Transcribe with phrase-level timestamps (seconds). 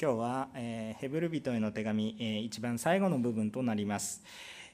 [0.00, 4.22] 今日は、えヘブル人への手紙、え一番最後の部分となります。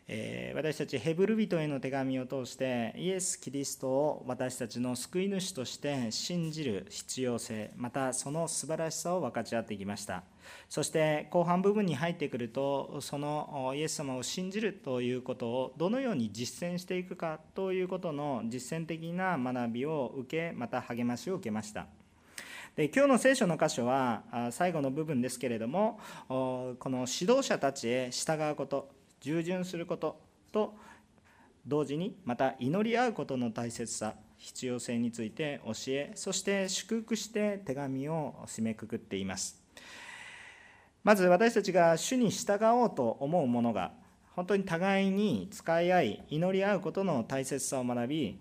[0.06, 10.23] え私たちヘブル人への手紙を通してイエス・キリストを私たちの救い主として信じる必要性またその素晴らしさを分かち合ってきました
[10.68, 21.86] そして後半部分に入ってくるとそのイエス様を信じるということをどのように実践していくかということの実践的な学びを受けまた励ましを受けました
[22.77, 28.89] で今日の聖書の箇所は最後の部分ですけれどもこの指導者たちへ従うこと
[29.21, 30.75] 従順することと
[31.67, 39.62] 同時にまた祈り合うことの大切さ必要性について教えそして祝福して手紙を締めくくっています。
[41.05, 43.93] まず私たちが主に従おうと思うものが
[44.34, 48.41] 本当に互いに使い合い祈り合うことの大切さを学び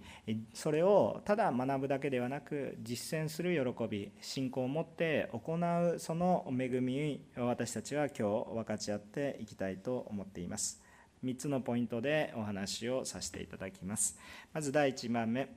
[0.53, 10.81] それをただ学ぶだけではなく実践する喜び信仰を持って行うその恵みを私たちは今日分かち合っていきたいと思っています。
[11.23, 14.19] 3つのポイントでお話をさせていただきます。
[14.51, 15.47] まず第1番目、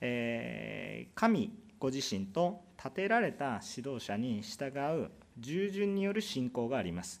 [0.00, 4.66] えー神ご自身と立てられた指導者に従
[5.02, 7.20] う従順による信仰があります、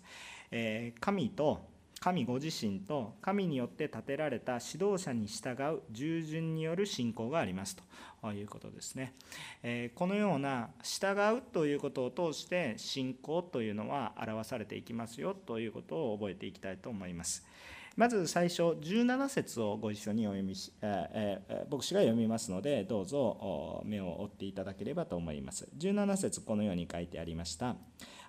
[0.52, 1.71] えー神と
[2.02, 7.76] 神ご自身と神によって立てられた指導者に従う従順による信仰があります
[8.20, 9.14] ということですね。
[9.94, 17.46] このような従うということを通して信仰というのは表されていきますよということを覚えていきたいと思います。
[17.94, 25.68] まず最初17節をご一緒にお読みし、え牧師が読みますのでどうぞ目を追っていただければと思います。
[25.78, 27.76] 17節このように書いてありました。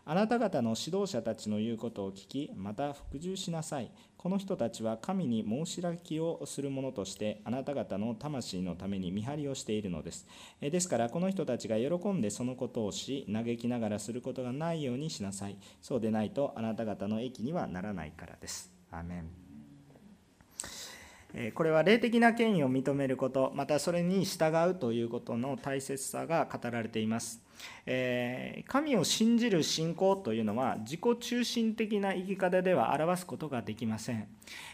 [0.06, 3.90] あなた方の指導者たちの言うことを聞き、また服従しなさい。
[4.18, 10.28] この人たちは神に申し開きをする者として、あなた方の魂のために見張りをしているのです。
[10.60, 15.58] えですから、この人たちが喜んでそのことをし、嘆きながらすることがないようにしなさい。
[15.82, 18.73] そうでないと、あなた方の益にはならないからです。
[18.92, 19.44] アメン。
[21.56, 27.42] これは霊的な権威を認めることまたそれに従うということの大切さが語られています、
[27.86, 34.27] えー神を信じる信仰というのは自己中心的な生き方では表すことができません、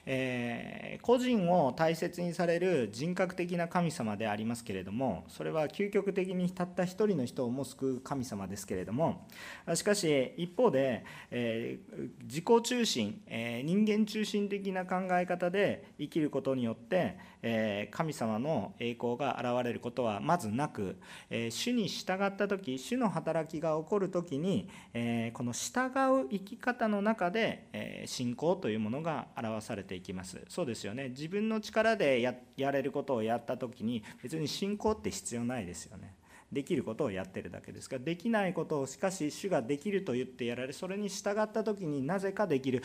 [0.06, 9.28] えー個人を大切にされる人格的な神様でありますけれどもそれは究極的にたった一人の人をも救う神様ですけれども
[9.76, 20.98] しかし一方で、えー自己中心、え人間中心的な考え方で生きることによって、え神様の栄光が現れることはまずなく、
[21.30, 25.88] え主に従った時主の働きが起こる時に、えこの従
[26.24, 30.44] う生き方の中で、え信仰というものが表されていきます。
[30.48, 31.10] そうですよね。
[31.10, 36.19] 自分の力でやれることをやった時に別に信仰って必要ないですよね。
[36.52, 42.84] できることをやってるだけですができないことをしかし主ができると言ってやられそれに従った時になぜかできる。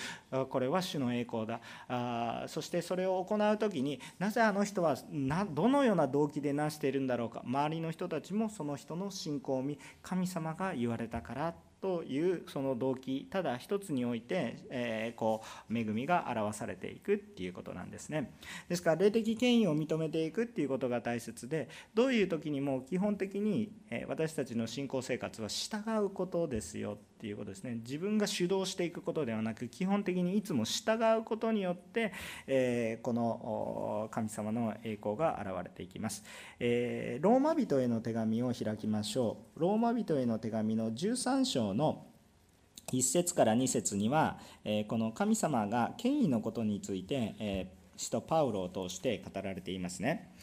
[0.51, 1.61] これは主の栄光だ。
[1.89, 4.97] あそしてそれを行う時になぜあの人は
[5.51, 7.43] どのような動機でなしているんだろうか。
[7.45, 18.33] 周りの人たちもその人の信仰を見神様が言われたからというその動機ただ一つにおいて、えーこう恵みが表されていくっていうことなんですね。
[18.71, 23.71] ですから霊的権威を認めていくっていうことが大切でどういう時にも基本的に
[24.09, 26.97] 私たちの信仰生活は従うことですよ。
[27.25, 27.77] っていうことですね。
[27.77, 32.13] 自分が主導していくことではなく基本的にいつも従うことによって、
[32.47, 36.23] えこの神様の栄光が現れていきます、
[36.61, 39.61] えローマ人への手紙を開きましょう。
[39.61, 42.05] ローマ人への手紙の13章の
[42.93, 50.35] 1節から2節には、えこの神様が権威のことについて、えー使徒パウロを通して語られていますね。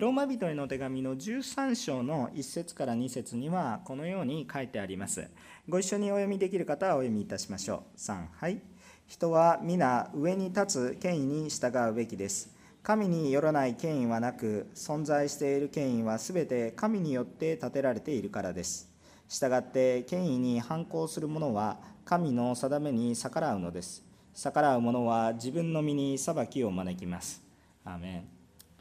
[0.00, 5.28] ローマ人への手紙の13章の1節から2節にはこのように書いてあります。
[5.68, 7.98] ご一緒にお読みできる方はお読みいたしましょう。
[7.98, 8.60] 3はい。
[9.06, 12.54] 人は皆上に立つ権威に従うべきです。
[12.82, 18.88] 神によらない権威はなく、存在している権威はすべて神によって立てられているからです。
[19.28, 24.05] したがって権威に反抗する者は神の定めに逆らうのです。
[24.38, 27.42] 逆らう者は自分の身に裁きを招きます。
[27.86, 28.28] アーメン。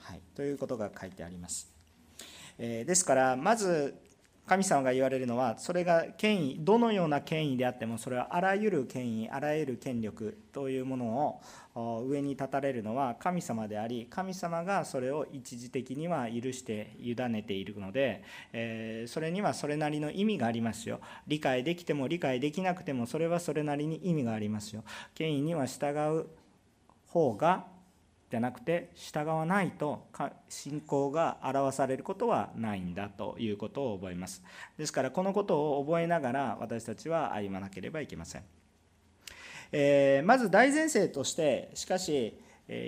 [0.02, 1.72] はい、ということが書いてあります。
[2.58, 3.96] えーですからまず
[4.46, 11.42] 神様が言われるのはそれが権威どのような権威であってもそれはあらゆる権威あらゆる権力というもの
[11.76, 21.02] を上に立たれるのは神様であり神様がそれを一時的には許して委ねているので、えそれにはそれなりの意味がありますよ。
[21.28, 24.84] 理解できても理解できなくてもそれはそれなりに意味がありますよ。
[25.14, 25.88] 権威には従
[26.18, 26.28] う
[27.08, 27.66] 方が
[28.36, 30.10] じゃなくて従わないと
[30.50, 34.44] 信仰が表されることはないんだということを覚えます。
[34.78, 38.44] ですからこのことを覚えながら私たちは歩まなければいけません、
[39.72, 42.38] えー、まず大前提としてしかし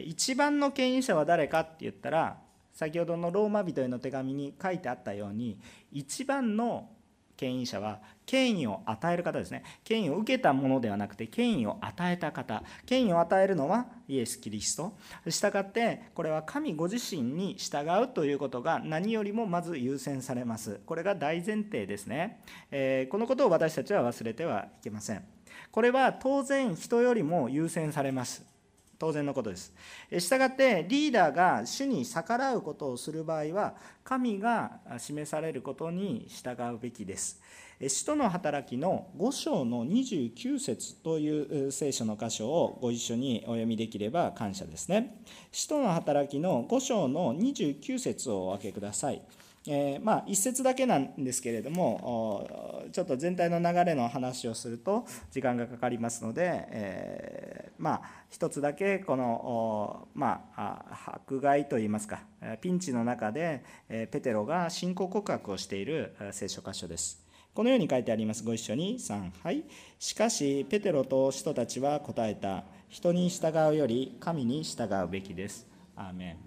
[0.04, 2.42] 一番の権威者は誰かって言ったら
[2.74, 5.58] 先ほどのローマ人への手紙に書いてあったように
[5.94, 6.90] 一番の
[7.38, 9.64] 権威者は権威を与える方ですね。
[9.84, 12.64] 権威を受けたものではなくて権威を与えた方。
[12.86, 14.98] 権威を与えるのはイエス・キリスト。
[15.30, 20.82] したがってこれは神ご自身に従うということが何よりもまず優先されます。
[20.86, 22.42] これが大前提ですね、
[22.72, 25.24] えー、このことを私たちは忘れてはいけません。
[25.72, 28.57] これは当然人よりも優先されます。
[29.00, 29.74] 当然のことです。
[30.18, 37.42] したがってリーダーが主に逆らうことをする場合は神が示されることに従うべきです。
[37.80, 45.22] 使徒の働きの5章の29節という聖書の箇所をご一緒にお読みできれば感謝ですね。
[45.52, 49.22] 使徒の働きの5章の29節をお分けください。
[49.70, 62.22] えー、まあ、一節だけなんですけれどもちょっと全体の流れの話をすると時間がかかりますので、えー、まあ、一つだけこの、まあ、迫害といいますか
[62.62, 67.26] ピンチの中でペテロが信仰告白をしている聖書箇所です。
[67.54, 68.44] このように書いてあります。
[68.44, 69.64] ご一緒に3はい
[69.98, 75.68] しかしペテロと使徒たちは答えた人に従うより神に従うべきです。
[75.96, 76.38] アーメ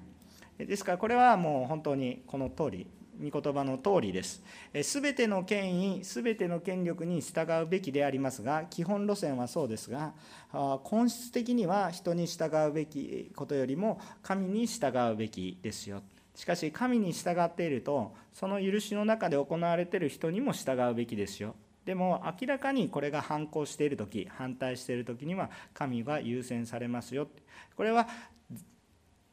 [0.59, 2.87] ンですからこれはもう本当にこの通り
[3.23, 4.43] 御言葉の通りです。
[4.83, 10.15] すべての権威、すべての権力に従うべきでありますが、基本路線はそうですが、
[10.51, 16.03] 本質的には人に従うべきことよりも神に従うべきですよ。
[16.41, 27.29] しかし神に従っているとその許しの中で行われている人にも従うべきですよでも明らかにこれが反抗している時反対している時には神は優先されますよ
[27.77, 28.09] これは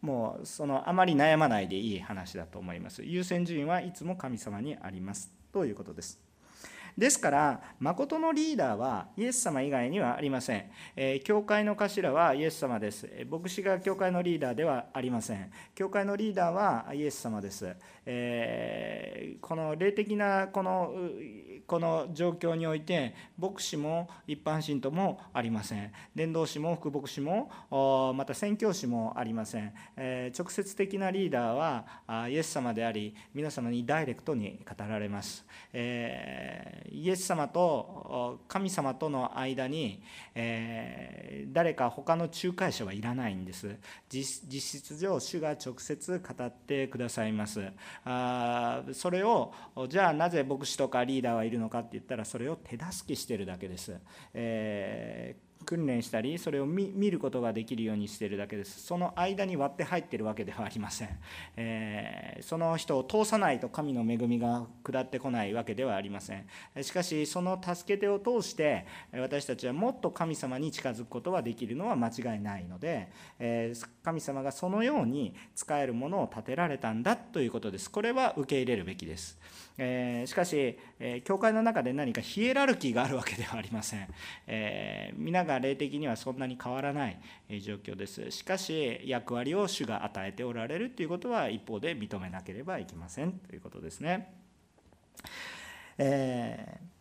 [0.02, 3.04] もうそのあまり悩まないでいい話だと思います。
[3.04, 5.32] 優先順位はいつも神様にあります。
[5.52, 6.27] ということです。
[6.98, 10.66] ですから誠のリーダーはイエス様以外にはありません、
[10.96, 13.08] えー、教会の頭はイエス様です。
[13.30, 15.52] 牧師が教会のリーダーではありません。
[15.76, 20.94] 教会のリーダーはイエス様です、えー、この霊的なこの
[21.68, 25.92] この状況において牧師も一般信徒もありません。
[26.16, 27.52] 伝道師も副牧師も
[28.16, 40.02] また宣教師もありません、えー、直接的なリーダーはイエス様であり皆様にダイレクトに語られます、えイエス様と神様との間に、
[40.36, 43.78] え、誰か他の仲介者はいらないんです。
[44.10, 47.72] 実質上主が直接語ってくださいます。
[48.06, 49.54] あそれを
[49.90, 53.96] じゃあなぜ牧師とかリーダーはいるのかって言ったらそれを手助けしてるだけです、
[55.66, 58.82] 訓練したりそれを見ることができるようにしているだけです。
[58.82, 61.10] その間に割って入ってるわけではありません、
[61.56, 66.46] えー、その人を通さないと神の恵みが下ってこないわけではありません。
[66.82, 77.90] しかしその助け手を通して私たちはもっと神様に近づくことができるのは間違いないので、えー、神様がそのように使えるものを立てられたんだということです。
[77.90, 79.38] これは受け入れるべきです。
[79.78, 84.08] えー、しかし、えー、教会の中で何かヒエラルキーがあるわけではありません、
[84.48, 87.20] えー、皆が霊的にはそんなに変わらない
[87.62, 88.32] 状況です。
[88.32, 94.34] しかし役割を主が与えておられるということは一方で認めなければいけませんということですね、
[95.98, 96.98] えー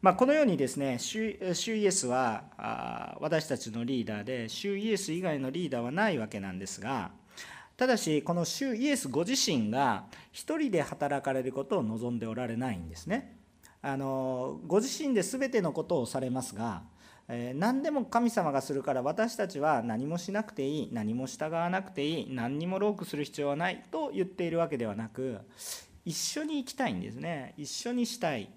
[0.00, 7.10] まあ、このようにですね、主イエスは私たちのリーダーで、主イエス以外のリーダーはないわけなんですが、
[7.78, 13.38] ただしこの主イエスご自身が一人で働かれることを望んでおられないんですね。
[13.80, 16.82] あのご自身で全てのことをされますが、
[17.28, 25.38] えー、何でも神様がするから私たちは何もしなくていい何も従わなくていい何にもロークする必要はないと言っているわけではなく
[26.04, 27.54] 一緒に生きたいんですね。
[27.56, 28.50] 一緒にしたい。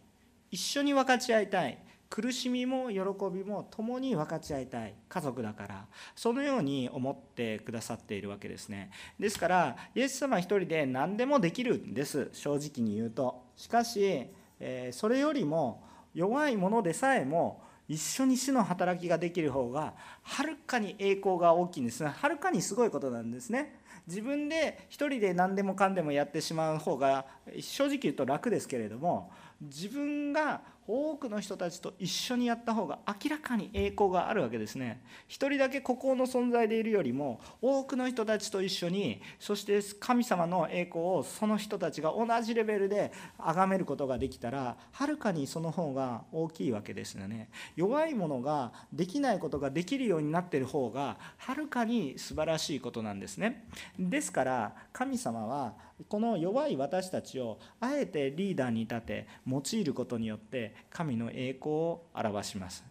[0.50, 1.78] 一緒に分かち合いたい。
[2.12, 3.00] 苦しみも喜
[3.34, 8.92] びも共に分かち合いたい家族だからそのように思ってくださっているわけですね。
[9.18, 12.30] ですからイエス様一人で何でもできるんです。
[12.34, 13.46] 正直に言うと。
[13.56, 14.28] しかし、
[14.60, 23.80] えそれよりも弱いものでさえも一緒に主の働きができる方がはるかに栄光が大きいんですはるかにすごいことなんですね。
[24.08, 27.26] 自分で一人で何でもかんでもやってしまう方が
[27.60, 35.04] 正直言うと楽ですけれども自分が多くの人たちと一緒にやった方が明らかに栄光があるわけですね。
[35.28, 47.50] 一人だけ孤高の存在でいるよりも多くの人たちと一緒にそして神様の栄光をその人たちが同じレベルで崇めることができたらはるかにその方が大きいわけですよね。
[47.76, 53.68] 弱い者ができないことができるようになってる方がはるかに素晴らしいことなんですね。
[54.00, 55.74] ですから神様は
[56.08, 62.84] この弱い私たちをあえてリーダーに立て用いることによって神の栄光を表します。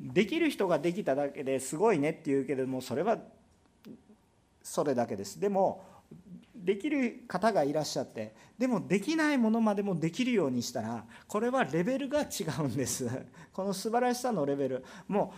[0.00, 1.76] できる人ができただけです。
[1.76, 3.18] ごいねっていうけれどもそれは
[4.62, 5.40] それだけです。
[5.40, 5.84] でも
[6.54, 13.08] できる方がいらっしゃってでもできないものまでもできるようにしたらこれはレベルが違うんです。
[13.52, 14.84] この素晴らしさのレベル。
[15.08, 15.32] も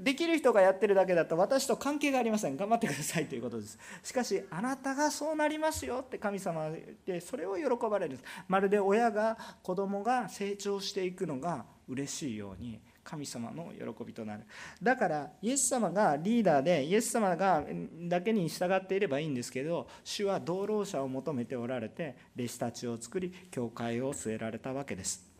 [0.00, 2.56] できる人がやってるだけだと私と関係がありません。
[2.56, 3.78] 頑張ってくださいということです。
[4.02, 8.18] しかしあなたがそうなりますよって神様は言ってそれを喜ばれる。
[8.48, 14.44] まるで親が子供が成長していくのが嬉しいように神様の喜びとなる。
[14.82, 17.62] だからイエス様がリーダーでイエス様が
[18.08, 25.33] だけに従っていればいいんですけど主は同労者を求めておられて弟子たちを作り教会を据えられたわけです。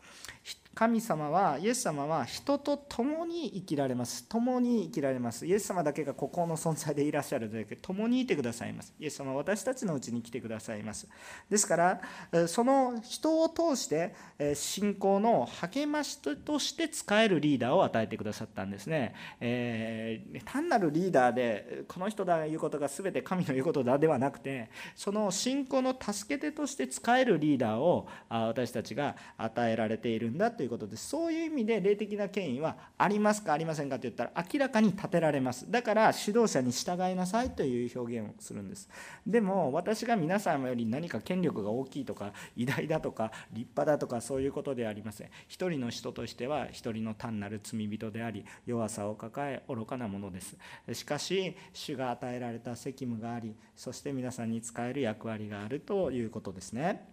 [0.75, 4.25] 神様はイエス様は人と共に生きられます。
[4.25, 5.45] 共に生きられます。
[5.45, 7.77] イエス様だけが孤高の存在でいらっしゃるだけ。
[7.77, 8.93] 共にいてくださいます。
[8.99, 11.07] イエス様は私たちのうちに来てくださいます。
[11.49, 12.01] ですから
[12.47, 14.13] その人を通して
[14.53, 35.69] 信仰の励ましとして使えるリーダーを与えてくださったんですね、えー、単なるリーダーでこの人だ言うことが全て神の言うことだではなくてその信仰の助け手として使えるリーダーを私たちが与えられているんだといういうことですそういう意味で霊的な権威はありますかありませんかと言ったら明らかに立てられます。
[35.69, 38.89] だから指導者に従いなさいという表現をするんです。
[39.25, 45.29] でも私が皆様より何か権力が大きいとか偉大だとか立派だとかそういうことではありません。
[45.47, 50.57] 一人の人としては一人の単なる罪人であり弱さを抱え愚かなものです。
[50.93, 57.07] しかし主が与えられた責務がありそして皆さんに使える役割があるということですね。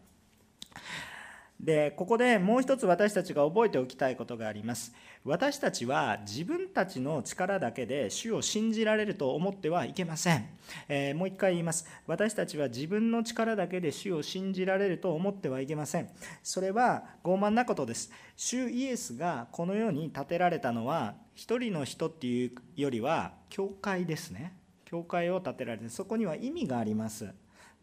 [1.62, 4.92] でここでもう一つ私たちが覚えておきたいことがあります。
[5.25, 10.49] 私たちは自分たちの力だけで主を信じられると思ってはいけません、
[10.88, 11.87] えー、もう一回言います。
[12.09, 16.09] 私たちは自分の力だけで主を信じられると思ってはいけません。
[16.42, 18.11] それは傲慢なことです。
[18.37, 24.57] 主イエスがこの世に建てられたのは一人の人っていうよりは教会ですね。
[24.85, 27.33] 教会を建てられてそこには意味があります。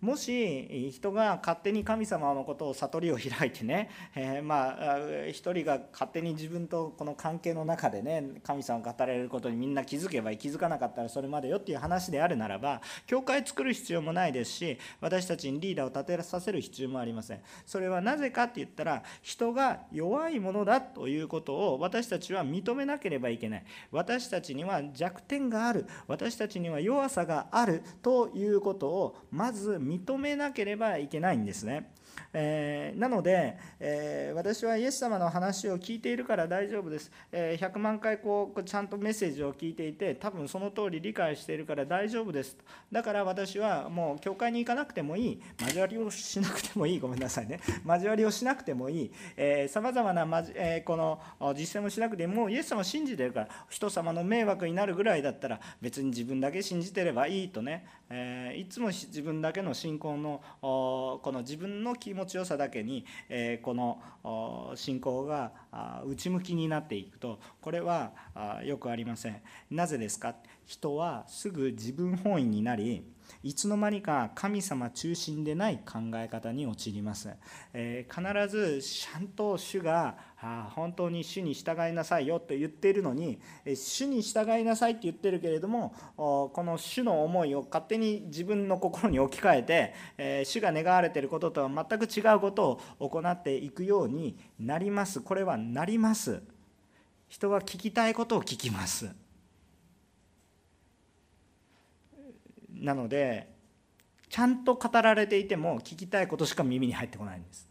[0.01, 4.98] もし人が勝手に神様のことを悟りを開いてね、えー、まあ
[5.29, 17.41] 一人が勝手に自分とこの関係の中でね神様を語られることにみんな気づけばいい気づかなかったらそれまでよっていう話であるならば教会作る必要もないですし私たちにリーダーを立てさせる必要もありません。
[17.65, 23.63] それはなぜかって言ったら人が弱いものだということを私たちは認めなければいけない。
[23.91, 25.86] 私たちには弱点がある。
[26.08, 31.91] 私たちには弱さがあるということをまず認認めなければいけないんですね。
[32.34, 42.58] えー、なので、えー、私はイエス様の話を聞いているから大丈夫です、えー、100万回こうちゃんとメッセージを聞いていて多分その通り理解しているから大丈夫です。
[42.91, 45.41] だから私はもう教会に行かなくてもいい。
[45.60, 47.00] 交わりをしなくてもいい。
[47.00, 47.60] ごめんなさいね。
[47.86, 49.12] 交わりをしなくてもいい。
[49.69, 51.19] さまざまな、まじえこの
[51.55, 65.51] 実践をしなくてもイエス様を信じてるから人様の迷惑になるぐらいだったら別に自分だけ信じてればいいとね、えいつも自分だけの信仰のこの自分の気持ちよさだけに、えこの信仰が
[66.06, 68.12] 内向きになっていくとこれは
[68.66, 69.42] よくありません。
[69.72, 70.36] なぜですか？
[70.70, 73.04] 人はすぐ自分本位になり
[73.42, 77.32] いつの間にか神様中心でない考え方に陥ります、
[77.74, 83.40] えー、必ずちゃんと主があ本当に主に従いなさいよと言っているのに
[83.74, 95.22] 主に従いなさいって言ってるけれどもこの主の思いを勝手に自分の心に置き換えて、え主が願われていることとは全く違うことを行っていくようになります。
[95.22, 96.44] これはなります。
[97.28, 99.10] 人は聞きたいことを聞きます。
[102.80, 103.54] なので
[104.30, 107.68] ちゃんと語られていても聞きたいことしか耳に入ってこないんです。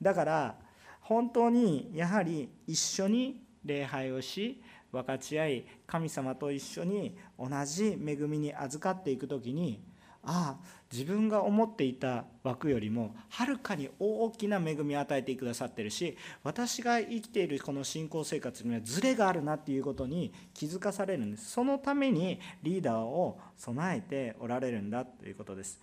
[0.00, 0.54] だから
[1.00, 9.82] 本当にやはり一緒に礼拝をし分かち合い神様と一緒に同じ恵みに預かっていく時に
[10.26, 21.50] ああ自分が思っていた枠よりもはるかに大きな恵みを与えてくださってるし私が生きているこの信仰生活にはズレがあるなっていうことに気づかされるんです。
[21.50, 25.80] そのためにリーダーを備えておられるんだということです、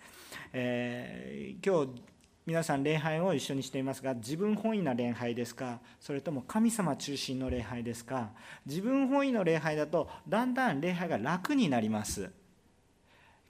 [0.52, 2.02] えー、今日
[2.44, 8.30] 皆さん礼拝を一緒にしていますが自分本位な礼拝ですかそれとも神様中心の礼拝ですか
[8.66, 12.30] 自分本位の礼拝だとだんだん礼拝が楽になります。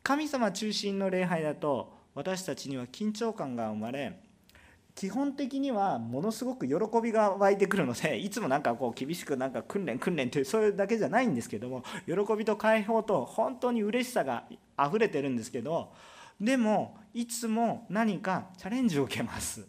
[0.02, 4.18] 神様中心の礼拝だと私たちには緊張感が生まれ
[4.94, 14.44] 基本的にはものすごく喜びが湧いてくるのでいつもなんかこう厳しくなんか訓練訓練というそういうだけじゃないんですけども喜びと解放と本当に嬉しさが
[14.78, 15.92] 溢れてるんですけど
[16.40, 19.66] でもいつも何かチャレンジを受けます。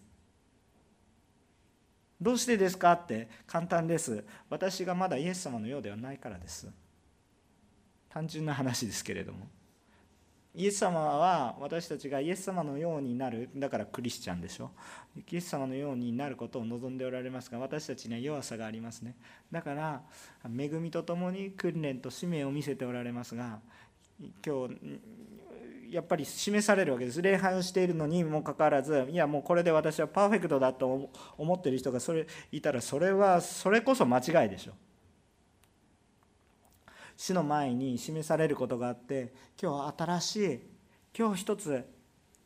[2.20, 4.24] どうしてですかって簡単です。
[4.50, 6.70] 私がまだイエス様のようではないからです。
[8.10, 9.48] 単純な話ですけれども。
[10.56, 14.70] イエス様は私たちがイエス様のようになるだからクリスチャンでしょ。
[15.32, 19.16] イエス様のようになることを望んでおられますが私たちには弱さがありますね。
[19.52, 20.04] だから
[20.46, 23.60] 恵みとともに訓練と使命を見せておられますが
[24.46, 24.76] 今日
[25.90, 27.20] やっぱり示されるわけです。
[27.22, 34.74] 礼拝をしているのにもかかわらずいやもうこれで私はパーフェクトだと思ってる人がそれいたらそれはそれこそ間違いでしょ。
[37.18, 40.60] 主の前に示されることがあって今日新しい
[41.18, 41.86] 今日一つ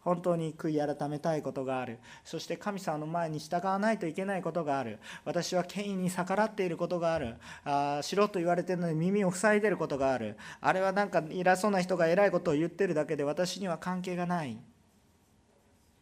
[0.08, 2.00] 本当に悔い改めたいことがある。
[2.24, 5.00] そして神様の前に従わないといけないことがある。
[5.26, 7.36] 私は権威に逆らっていることがある。
[7.66, 10.38] あしろと言われてるのに耳を塞いでることがある。
[10.62, 14.58] あれはなんか偉そうな人が偉いことを言ってるだけで私には関係がない。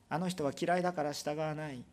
[0.07, 1.83] あの人は嫌いだから従わない。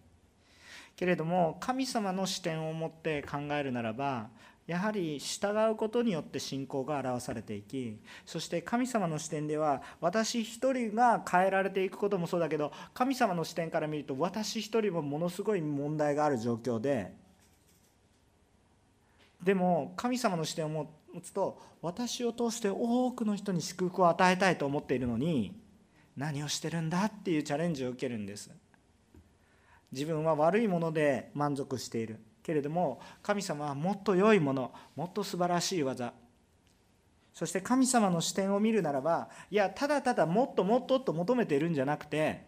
[0.97, 4.29] けれども神様の視点を持って考えるならば
[4.67, 17.13] やはり従うことによって信仰が表されていきそして神様の視点では私一人が変えられていくこともそうだけど神様の視点から見ると私一人もものすごい問題がある状況で
[19.43, 20.69] でも神様の視点を
[21.13, 25.53] 持つと私を通して多くの人に祝福を与えたいと思っているのに
[26.17, 28.51] 何をしてるんだっていうチャレンジを受けるんです。
[29.91, 32.21] 自分は悪いもので満足している。
[32.43, 36.13] けれども神様はもっと良いものもっと素晴らしい技。
[37.33, 42.45] そして神様の視点を見るならばいやただただもっともっとと求めているんじゃなくて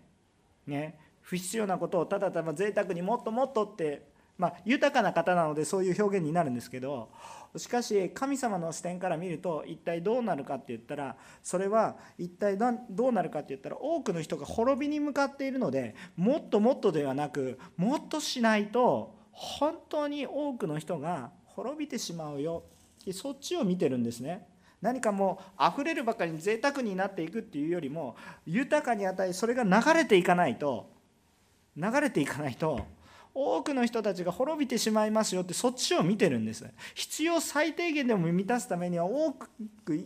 [0.66, 7.08] ね不必要なことをただただ贅沢にもっともっとってまあ豊かな方なのでそういう表現になるんですけど
[7.56, 12.58] しかし神様の視点から見ると一体どうなるかって言ったらそれは一体
[12.90, 22.62] どうなるかって言ったら多くの人が滅びに向かっているのでもっともっとではなくもっとしないと本当に多くの人が滅びてしまうよ。
[23.12, 24.46] そっちを見てるんですね。
[24.80, 30.90] 何かもう溢れるばかりに贅沢になっていくっていうよりも豊かに与えそれが流れていかないと
[31.76, 32.84] 流れていかないと
[33.32, 36.64] 多くの人たちが滅びてしまいますよってそっちを見てるんです。
[36.94, 39.48] 必要最低限でも満たすためには多く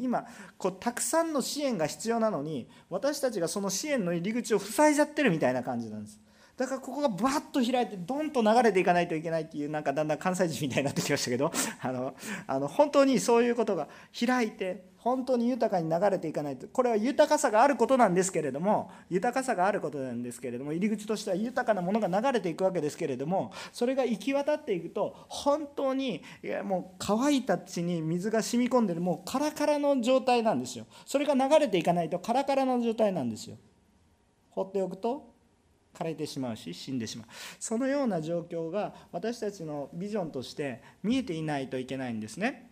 [0.01, 0.25] 今
[0.57, 6.21] こうたくさんの支援が必要なのに私たちがその支援の入り口を塞いじゃってるみたいな感じなんです。
[6.59, 12.15] だからここがバッと開いてドンと流れていかないといけないっていうなんかだんだん関西人みたいになってきましたけど あの
[12.49, 13.87] あの本当にそういうことが
[14.27, 30.87] 開いて本当に豊かに流れていかないとこれは豊かさがあることなんですけれども豊かさがあることなんですけれども入り口としては豊かなものが流れていくわけですけれどもそれが行き渡っていくと本当にいやもう乾いた地に水が染み込んでるもうカラカラの状態なんですよ。
[31.07, 33.57] それが流れていかないとカラカラの状態なんですよ。
[34.51, 35.38] 放っておくと
[35.99, 37.27] 枯れてしまうし死んでしまう。
[37.59, 42.71] そのような状況が私たちのビジョンとして見えていないといけないんですね。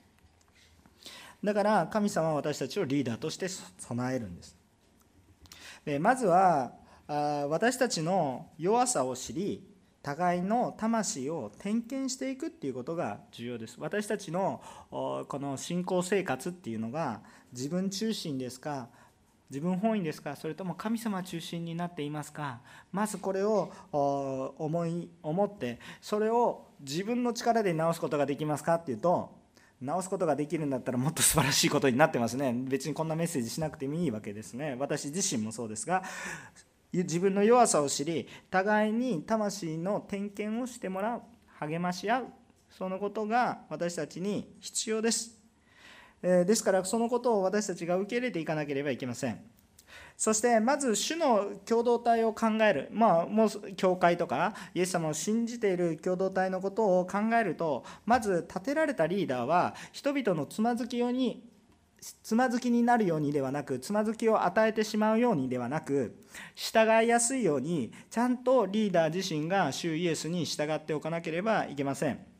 [1.42, 4.56] だから神様は私たちをリーダーとして備えるんです。
[5.84, 6.72] でまずは
[7.08, 9.66] あ私たちの弱さを知り
[10.02, 13.76] 互いの魂を点検していくっていうことが重要です。
[13.80, 18.88] 私たちのこの信仰生活っていうのが自分中心ですか
[19.48, 20.35] 自分本位ですか？
[20.35, 22.61] それとも神様中心になっていますか？
[22.92, 23.72] まずこれを
[24.59, 28.74] 思い思ってそれを自分の力で直すことができますか？
[28.74, 29.30] っていうと
[29.80, 32.54] 直すことができるんだったらもっと素晴らしいことになってますね。
[32.56, 34.76] 別にこんなメッセージしなくてもいいわけですね。
[34.78, 36.02] 私自身もそうですが
[36.92, 41.22] 自分の弱さを知り互いに魂の点検をしてもらう
[41.61, 42.26] 励まし合う
[42.70, 45.38] そのことが私たちに必要です。
[46.44, 49.40] ですからそのことを私たちが受け入れていかなければいけません
[50.16, 61.44] そしてまず主の共同体を考えるまあもう教会とかイエス様を信じている共同体のことを考えるとまず立てられたリーダーは人々のつまずきように
[62.22, 66.16] つまずきになるようにではなくつまずきを与えてしまうようにではなく
[66.54, 72.36] 従いやすいようにちゃんとリーダー自身が主イエスに従っておかなければいけません。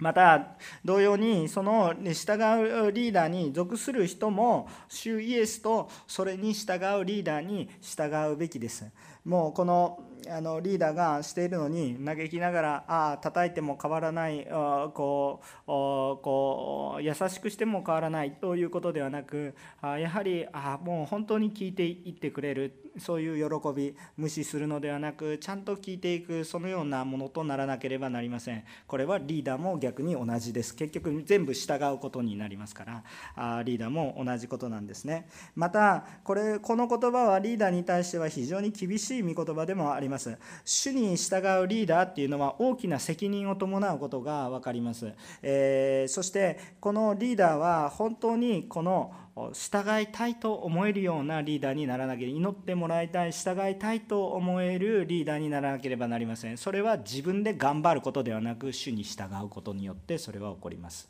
[0.00, 8.90] また同様にその従うリーダーに属する人も主イエスとそれに従うリーダーに従うべきです。
[9.24, 28.64] もうこのあのリーダーがしているのに嘆きながらああ叩いても変わらないあこうこう優しくしても変わらないということではなくあやはりあもう本当に聞いていってくれるそういう喜び無視するのではなくちゃんと聞いていくそのようなものとならなければなりません。
[28.86, 30.74] これはリーダーも逆に同じです。
[30.74, 33.04] 結局全部従うことになりますから
[33.36, 35.28] あリーダーも同じことなんですね。
[35.54, 40.09] またこれこの言葉はリーダーに対しては非常に厳しい御言葉でもあります。
[40.10, 40.36] ります。
[40.64, 49.12] 主に従うリーダーっていうのは大きな責任を伴うことが分かります、えー、そしてこのリーダーは本当にこの
[49.52, 56.58] 従いたいと思えるようなリーダーにならなければ祈ってもらいたい従いたいと思えるリーダーにならなければなりません。
[56.58, 61.08] それは自分で頑張ることではなく主に従うことによってそれは起こります。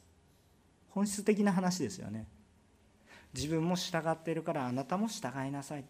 [0.90, 2.26] 本質的な話ですよね。
[3.34, 5.84] 自分も従っているからあなたも従いなさい。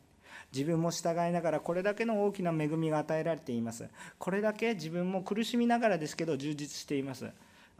[0.53, 3.89] 自分も従いながらこれだけの大きな恵みが与えられています。
[4.19, 7.31] これだけ自分も苦しみながらですけど充実しています。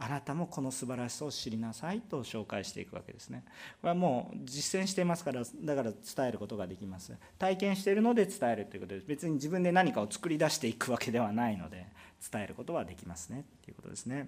[0.03, 3.43] あなたもこの素晴らしさを知りなさいと紹介していくわけですね。
[3.81, 7.13] これはもう実践していますからだから伝えることができます。
[7.37, 9.07] 体験しているので伝えるということです。
[9.07, 11.85] 別に自分で何かを作り出していくわけではないので
[12.31, 13.45] 伝えることはできますね。
[13.63, 14.27] ということですね。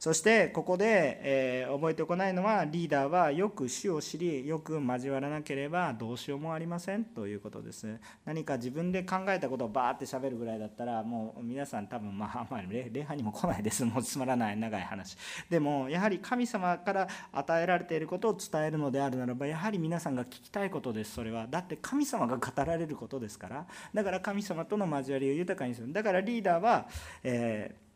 [0.00, 7.86] そしてここで、えー、覚えておかないのはリーダーはよく死を知りよく交わらなければどうしようもありませんということです。
[8.24, 13.84] 何か自分で考えたことをバーってしゃべるぐらいだったらもう皆さん多分まああんまり礼拝にも来ないです。
[13.84, 15.18] もうつまらない長い話。
[15.50, 21.12] でもやはり神様から与えられていることを伝えるのであるならばやはり皆さんが聞きたいことです。
[21.12, 21.46] それは。
[21.46, 23.66] だって神様が語られることですから。
[23.92, 25.92] だから神様との交わりを豊かにする。
[25.92, 26.88] だからリーダーは、
[27.22, 27.89] えー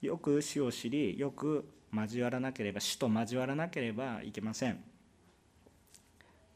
[0.00, 4.82] よく死を知りよく交わらなければ死と交わらなければいけません。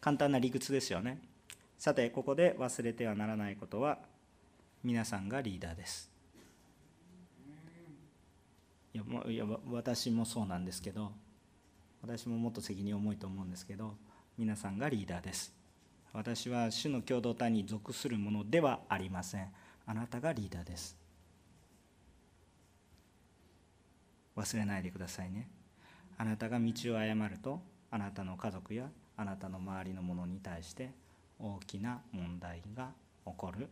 [0.00, 1.20] 簡単な理屈ですよね。
[1.78, 3.98] さてここで忘れてはならないことは
[4.83, 6.11] 皆さんがリーダーです。
[8.94, 11.11] いやいや私もそうなんですけど
[12.00, 13.96] 私ももっと責任重いと思うんですけど
[14.38, 15.52] 皆さんがリーダーです。
[16.12, 19.48] 私は主の共同体に属するものではありません。
[19.85, 20.96] あなたがリーダーです。
[24.37, 25.49] 忘れないでくださいね。
[26.16, 30.90] あなたが道を誤るとあなたの家族やあなたの周りの者に対して
[31.38, 32.90] 大きな問題が
[33.25, 33.68] 起こる。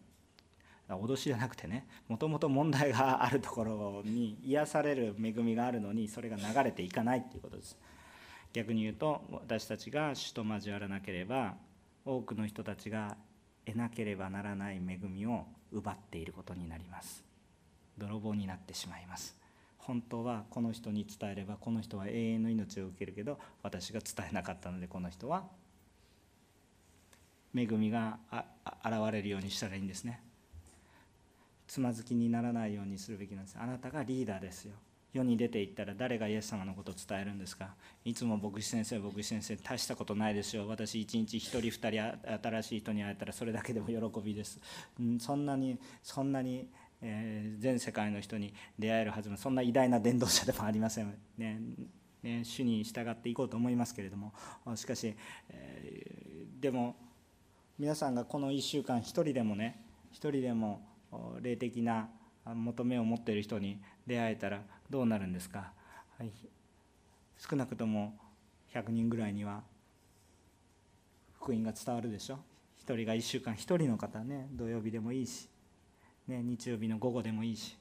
[0.88, 7.78] 脅しじゃなくてねもともと問題があるところに癒される恵みがあるのにそれが流れていかないっていうことです。
[8.52, 11.54] 逆に言うと私たちが主と交わらなければ
[12.04, 13.16] 多くの人たちが
[13.64, 17.24] 得なければならない恵みを奪っていることになります。
[17.96, 19.41] 泥棒になってしまいます。
[19.82, 25.44] 本当はこの人に伝えればこの人は永遠の命を受けるけど私が伝えなかったのでこの人は
[27.54, 28.18] 恵みが
[28.84, 30.22] 現れるようにしたらいいんですね。
[31.66, 33.58] つまずきにならないようにするべきなんです。
[33.60, 34.72] あなたがリーダーですよ。
[35.12, 37.74] 世に出ていったら誰がイエス様のことを伝えるんですか。
[38.04, 40.66] いつも牧師先生牧師先生大したことないですよ。
[40.66, 44.58] 私一日1人2人新しい人に会えたらそれだけでも喜びです。
[44.98, 46.68] うんそんなにそんなに
[47.02, 51.60] えー、全世界の人に出会えるはずのそんな偉大な伝道者でもありませんね。
[52.22, 54.32] ね主に従っていこうと思いますけれども。
[54.76, 55.14] しかし、
[55.48, 56.96] えー、でも
[57.78, 60.86] 皆さんがこの1週間1人でもね1人でも
[61.40, 62.08] 霊的な
[62.44, 65.72] 求めを持っている人に出会えたらどうなるんですか、
[66.18, 66.30] はい、
[67.38, 68.16] 少なくとも
[68.74, 69.62] 100人ぐらいには
[71.34, 72.38] 福音が伝わるでしょ
[72.86, 75.51] ？1人が1週間1人の方ね土曜日でもいいし。
[76.28, 77.76] ね、日曜日の午後でもいいし、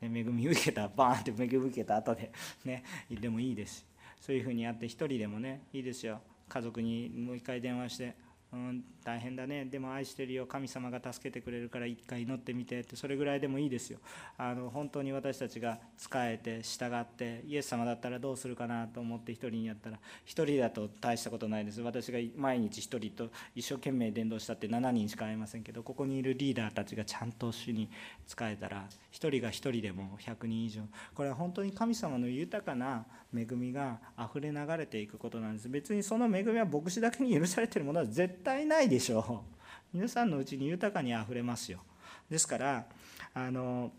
[0.00, 2.32] ね、恵み受けたバーンって恵み受けた後で
[2.64, 3.84] ねでもいいですし
[4.20, 6.20] そういうふうにやって一人でもねいいですよ。
[6.48, 8.14] 家族にもう一回電話して
[8.52, 9.64] うん、大変だね。
[9.64, 10.44] でも愛してるよ。
[10.44, 12.96] 神様が助けてくれるから一回祈ってみてって。
[12.96, 13.98] それぐらいでもいいですよ。
[14.36, 21.80] あの本当に私たちが仕えて従ってイエス様だったらどうするかなと思って一人にやったら一人だと大したことないです。
[21.80, 27.88] 私が毎日一人と一生懸命伝道したって7人しか会えませんけどここにいるリーダーたちがちゃんと主に
[28.26, 30.82] 仕えたら一人が一人でも100人以上。
[31.14, 35.70] これは本当に神様の豊かな恵みが溢れ流れていくことなんです。
[35.70, 39.44] 別にその恵みは牧師だけに許されてるものは絶対ないでしょ。
[39.48, 39.56] う
[39.96, 41.80] 皆さんのうちに豊かにあふれますよ。
[42.28, 42.86] ですから
[43.34, 43.92] あの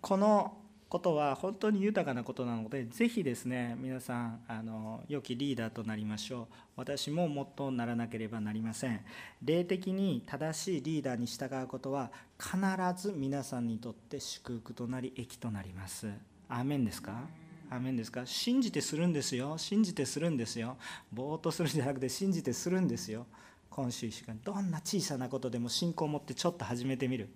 [0.00, 0.58] この
[0.88, 6.46] ことは本当に豊かなことなのでぜひですね皆さんあの良きリーダーとなりましょう。
[6.76, 9.00] 私ももっとならなければなりません。
[9.42, 12.56] 霊的に正しいリーダーに従うことは必
[12.96, 16.10] ず皆さんにとって祝福となり益となります。
[16.48, 17.41] アーメンですか？
[17.74, 18.26] アメンですか？
[18.26, 19.56] 信じてするんですよ。
[19.56, 20.76] 信じてするんですよ。
[21.10, 23.26] ぼーっとするんじゃなくて信じてするんですよ。
[23.70, 24.38] 今週1週間。
[24.44, 27.30] どんな小さなことでも信仰を持ってちょっと始めてみる。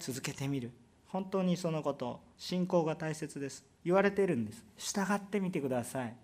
[0.00, 0.70] 続けてみる。
[1.08, 3.64] 本当にそのこと信仰が大切です。
[3.84, 4.64] 言われてるんです。
[4.78, 6.16] 従ってみてください。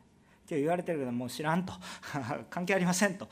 [0.48, 1.74] 今日言われてるけどもう知らんと。
[2.48, 3.28] 関係ありませんと。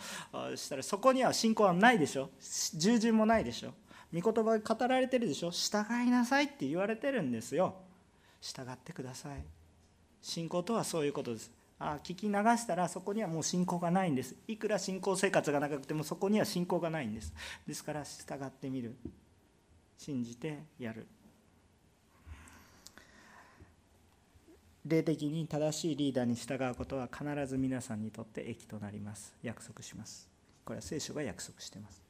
[0.57, 2.31] したらそこには信仰はないでしょ。
[2.75, 3.73] 従順もないでしょ。
[4.13, 5.51] 御言葉が語られてるでしょ。
[5.51, 7.77] 従いなさいって言われてるんですよ。
[8.43, 9.45] 従ってください。
[10.21, 11.51] 信仰とはそういうことです。
[11.79, 14.35] あ聞き流したらそこにはもう信仰がないんです。
[14.47, 17.33] いくら信仰生活が長くてもそこには信仰がないんです。
[17.67, 18.95] ですから従ってみる。
[19.97, 21.07] 信じてやる。
[24.85, 29.33] 霊的に正しいリーダーに従うことは必ず皆さんにとって益となります。
[29.43, 30.29] 約束します。
[30.65, 32.02] これは聖書が約束してます。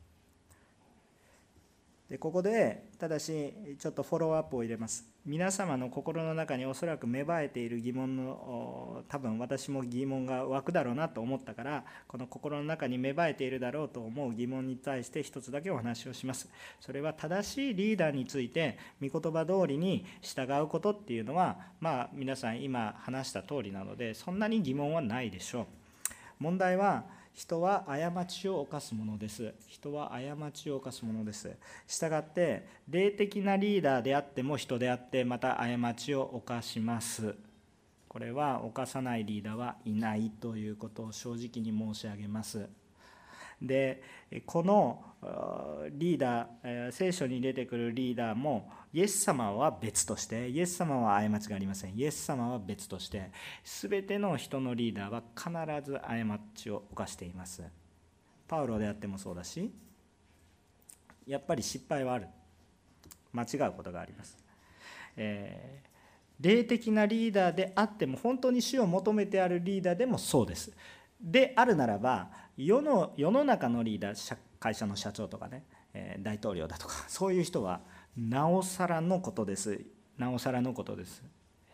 [2.13, 5.07] でここでただしちょっとフォローアップを入れます。
[5.25, 16.51] 皆様の心の中におそらく芽生えている疑問の多分私も疑問が湧くだろうなと思ったからこの心の中に芽生えているだろうと思う疑問に対して一つだけお話をします。
[16.81, 25.67] それは正しいリーダーについて御言葉通りに従うことっていうのはまあ皆さん今話した通りなのでそんなに疑問はないでしょう。
[26.41, 29.55] 問題は人は過ちを犯すものです。
[29.67, 31.51] 人は過ちを犯すものです。
[31.87, 37.35] したがって、霊的なリーダーであっても人であって、また過ちを犯します。
[38.09, 42.69] これは犯さないリーダーはいないということを正直に申し上げます。
[43.63, 44.03] で
[44.45, 45.03] この
[45.93, 51.97] リーダー聖書に出てくるリーダーもイエス様は別としてイエス様は過ちがありません。
[51.97, 53.31] イエス様は別として
[53.65, 57.63] 全ての人のリーダーは必ず過ちを犯しています。
[58.49, 59.73] パウロであってもそうだし
[61.27, 62.27] やっぱり失敗はある。
[63.33, 64.37] 間違うことがあります、
[65.17, 70.71] えー、霊的なリーダーであっても本当に死を求めてあるリーダーでもそうです。
[71.19, 77.81] であるならば世の世の中のリーダー会社の社長とかね、え大統領だとか そういう人は
[78.17, 79.85] なおさらのことです。
[80.19, 81.23] なおさらのことです、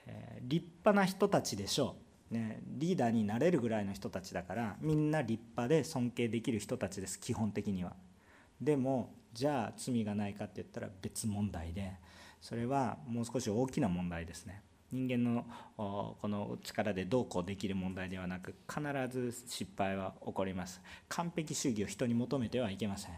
[0.07, 1.97] え立派な人たちでしょ
[2.31, 7.97] う、ね、リーダーになれるぐらいの人たちだからみんな立派で尊敬できる人たちです基本的には。
[8.61, 11.93] でもじゃあ罪がないかって言ったら別問題で
[12.41, 14.63] それはもう少し大きな問題ですね。
[14.91, 15.45] 人間の
[15.77, 20.81] この力でどうこうできる問題ではなく必ず失敗は起こります。
[21.09, 23.13] 完璧主義を人に求めてはいけません。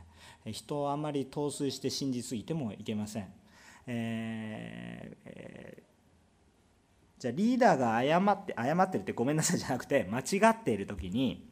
[0.46, 3.26] 人をあまり陶酔して信じすぎてもいけません、
[3.86, 11.48] えーえー、じゃあリーダーが誤って誤ってるってごめんなさいじゃなくて間違っている時に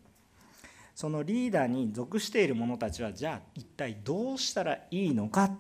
[0.94, 5.58] そのリーダーに属している者たちはじゃあ一体どうしたらいいのかっ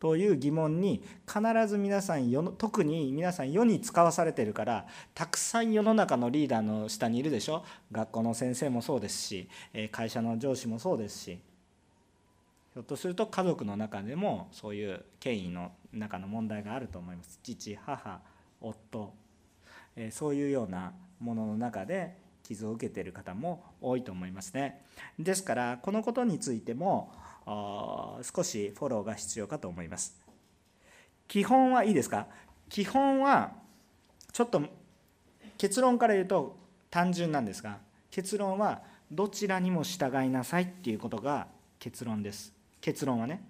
[0.00, 7.62] という疑問に必ず皆さん世の特に皆さん世に使わされてるからたくさん世の中のリーダーの下にいるでしょ？
[7.92, 9.48] 学校の先生もそうですし
[9.92, 11.38] 会社の上司もそうですし。
[12.72, 17.38] ひょっとすると家族の中でもそういう権威の中の問題があると思います。
[17.42, 18.20] 父母
[18.60, 19.12] 夫。
[20.12, 24.82] そういうようなものの中で傷を受けている方も多いと思いますね。
[25.18, 27.12] ですからこのことについても
[27.46, 30.20] 少しフォローが必要かと思います。
[31.28, 32.26] 基本はいいですか？
[32.68, 33.52] 基本は
[34.32, 34.62] ちょっと
[35.58, 36.56] 結論から言うと
[36.90, 37.78] 単純なんですが
[38.10, 41.48] 結論はどちらにも従いなさいっていうことが
[41.78, 42.52] 結論です。
[42.80, 43.44] 結論はね。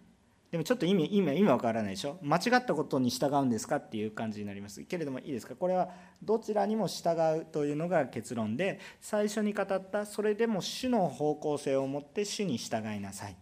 [0.51, 2.19] でもちょっと意味意味意味わからないでしょ？
[2.23, 4.83] 間違ったことに従うんですかっていう感じになります。
[4.83, 5.55] けれどもいいですか？
[5.55, 5.91] これは
[6.23, 13.37] どちらにも従うというのが結論で最初に語ったそれでも主の方向性を持って主に従いなさい。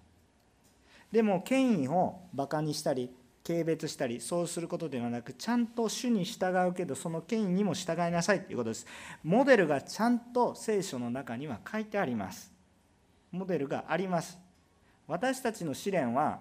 [1.13, 3.11] でも権威をバカにしたり
[3.47, 8.87] 軽蔑したりそうすることではなくちゃんと主に従うけどその権威にも従いなさいということです。
[9.25, 12.53] モデルがちゃんと聖書の中には書いてあります。
[13.33, 14.39] モデルがあります。
[15.07, 16.41] 私たちの試練は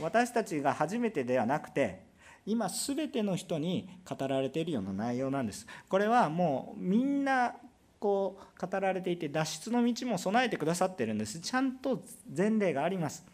[0.00, 2.02] 私たちが初めてではなくて
[2.44, 5.68] 今全ての人に語られているような内容なんです。
[5.88, 7.54] これはもうみんな
[8.00, 11.38] こう語られていて脱出の道も備えてくださってるんです。
[11.38, 12.02] ちゃんと
[12.36, 13.24] 前例があります。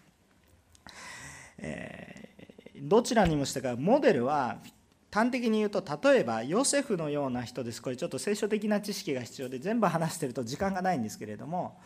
[1.58, 4.58] えー、どちらにも従うモデルは
[5.12, 7.80] 端的に言うと例えばヨセフのような人です。
[7.80, 11.78] これちょっと聖書的な知識が必要で全部話してると時間がないんですけれども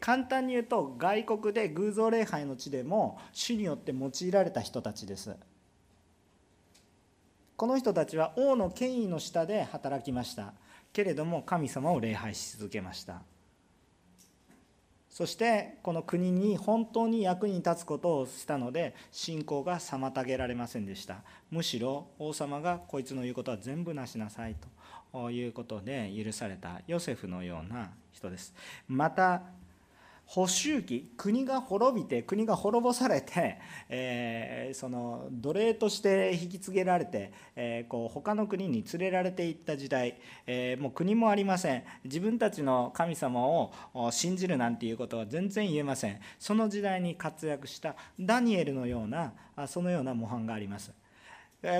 [0.00, 5.36] 簡単に言うと外国で偶像礼拝の地でも主によって用いられた人たちです。
[7.56, 10.52] この人たちは王の権威の下で働きました。
[10.92, 13.22] けれども神様を礼拝し続けました。
[15.12, 21.22] そしてこの国に本当に役に立つことをしたので信仰が妨げられませんでした。
[21.50, 24.56] むしろ王様がこいつの言うことは全部なしなさい
[25.12, 28.54] ということで許されたヨセフのような人です。
[28.88, 29.42] また
[30.32, 33.58] 補修期国が滅びて国が滅ぼされて、
[33.90, 40.16] えー、その奴隷として引き継げられて、えー、こう他の国に連れられていった時代、
[40.46, 41.84] えー、もう国もありません。
[42.04, 43.74] 自分たちの神様を
[44.10, 46.18] 信じるなんていうことは全然言えません。
[46.38, 49.34] その時代に活躍したダニエルのような
[49.66, 50.94] そのような模範があります。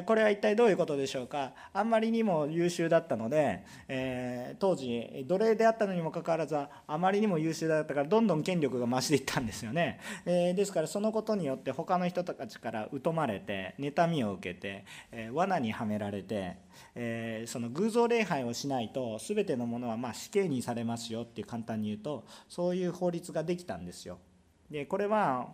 [0.07, 1.53] これは一体どういうことでしょうか？
[1.73, 6.69] あんまりにも優秀だったので、えー、当時奴隷であったのにもかかわらずあ
[6.99, 16.59] まりにも優秀だったからどんどん権力が増していったんですよね、えー、ですからそのことによって他の人たちから疎まれて妬みを受けて、えー、罠にはめられて、
[16.95, 24.19] えその偶像礼拝をしないと全てのものはま死刑にされますよって簡単に言うとそういう法律ができたんですよ。
[24.71, 25.49] でこれは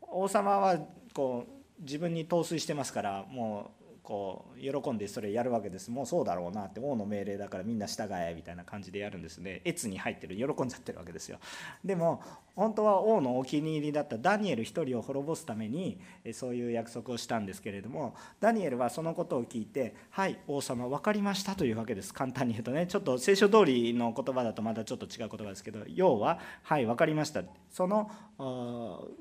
[0.00, 0.78] 王様は
[1.12, 5.90] こう自分に陶酔してますからもうこう喜んでそれやるわけです。
[5.90, 9.62] もうそうだろうなって王の命令だからみんな従えみたいな感じでやるんですね。
[9.64, 11.38] 越に入ってる喜んじゃってるわけですよ。
[11.82, 12.22] でも
[12.54, 15.98] 本当は王のお気に入りだったダニエル一人を滅ぼすために
[16.34, 22.12] そういう約束をしたんですけれどもダニエルはそのことを聞いて「はい王様分かりました」というわけです。
[22.12, 22.86] 簡単に言うとね。
[22.86, 28.10] ちょっと聖書通りの言葉だとまたちょっと違う言葉ですけど要は「はい分かりました」その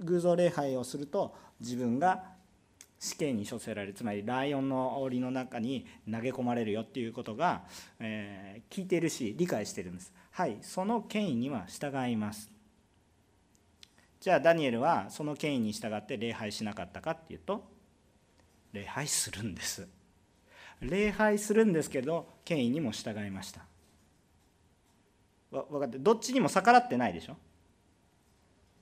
[0.02, 2.34] 偶像礼拝をすると自分が
[3.04, 7.64] 死刑に処せられるつまりライオンの檻の中に投げ込まれるよっていうことが、
[8.00, 10.14] えー、聞いてるし理解してるんです。
[10.32, 12.50] はいその権威には従います。
[14.22, 17.66] じゃあダニエルはその権威に従って礼拝しなかったかっていうと
[18.72, 19.86] 礼拝するんです。
[20.80, 23.66] 礼拝するんですけど権威にも従いました。
[25.52, 27.36] わ分かってどっちにも逆らってないでしょ。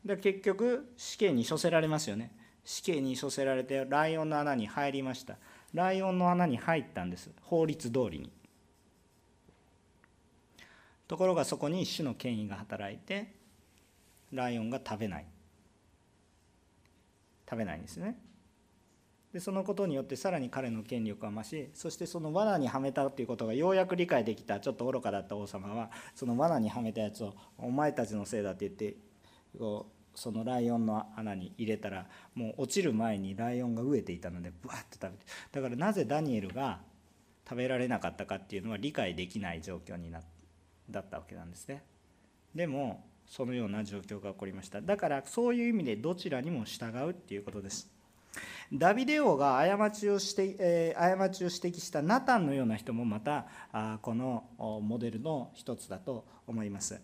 [0.06, 2.32] で結局死刑に処せられますよね。
[2.64, 5.38] 死刑に処せられてライオンの穴に入りました。
[5.74, 7.32] ライオンの穴に入ったんです。
[7.42, 8.32] 法律通りに。
[11.08, 13.34] ところがそこに主の権威が働いて
[14.32, 15.26] ライオンが食べない。
[17.50, 18.18] 食べないんですね。
[19.34, 28.98] でそのことによってさらに彼の権力は増しそしてその罠にはめたということがようやく理解できたちょっと愚かだった王様はその罠にはめたやつをお前たちのせいだって言って
[29.58, 35.26] こうそのライオンの穴に入れたらもう落ちる前にライオンが飢えていたのでブワッと食べて。
[35.52, 36.80] だからなぜダニエルが
[37.48, 40.22] 食べられなかったかっていうのは理解できない状況にな
[40.90, 41.84] だったわけなんですね。
[42.54, 44.82] でもそのような状況が起こりました。
[44.82, 47.90] だからそういう意味でどちらにも従うっていうことです。
[48.74, 54.46] ダビデ王が過ちをして、えー、過ちを指摘したナタンのような人もまたあこの
[54.82, 57.02] モデルの一つだと思います。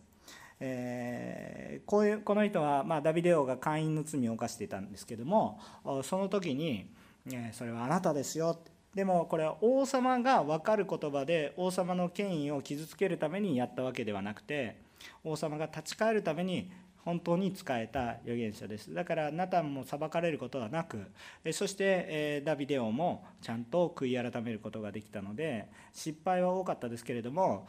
[0.60, 5.60] えー、こういうこの人は、まあ、ダビデ王が会員の罪を犯していたんですけども
[6.04, 6.88] その時に、
[7.32, 8.60] えそれはあなたですよ
[8.96, 14.78] でもこれは王様が分かる言葉で王様の権威を傷つけるためにやったわけではなくて
[15.24, 16.72] 王様が立ち返るために
[17.08, 18.94] 本当に仕えた預言者です。
[18.94, 21.06] だからナタンも裁かれることはなく
[21.54, 27.66] そしてダビデオもちゃんと悔い改めることができたので失敗は多かったですけれども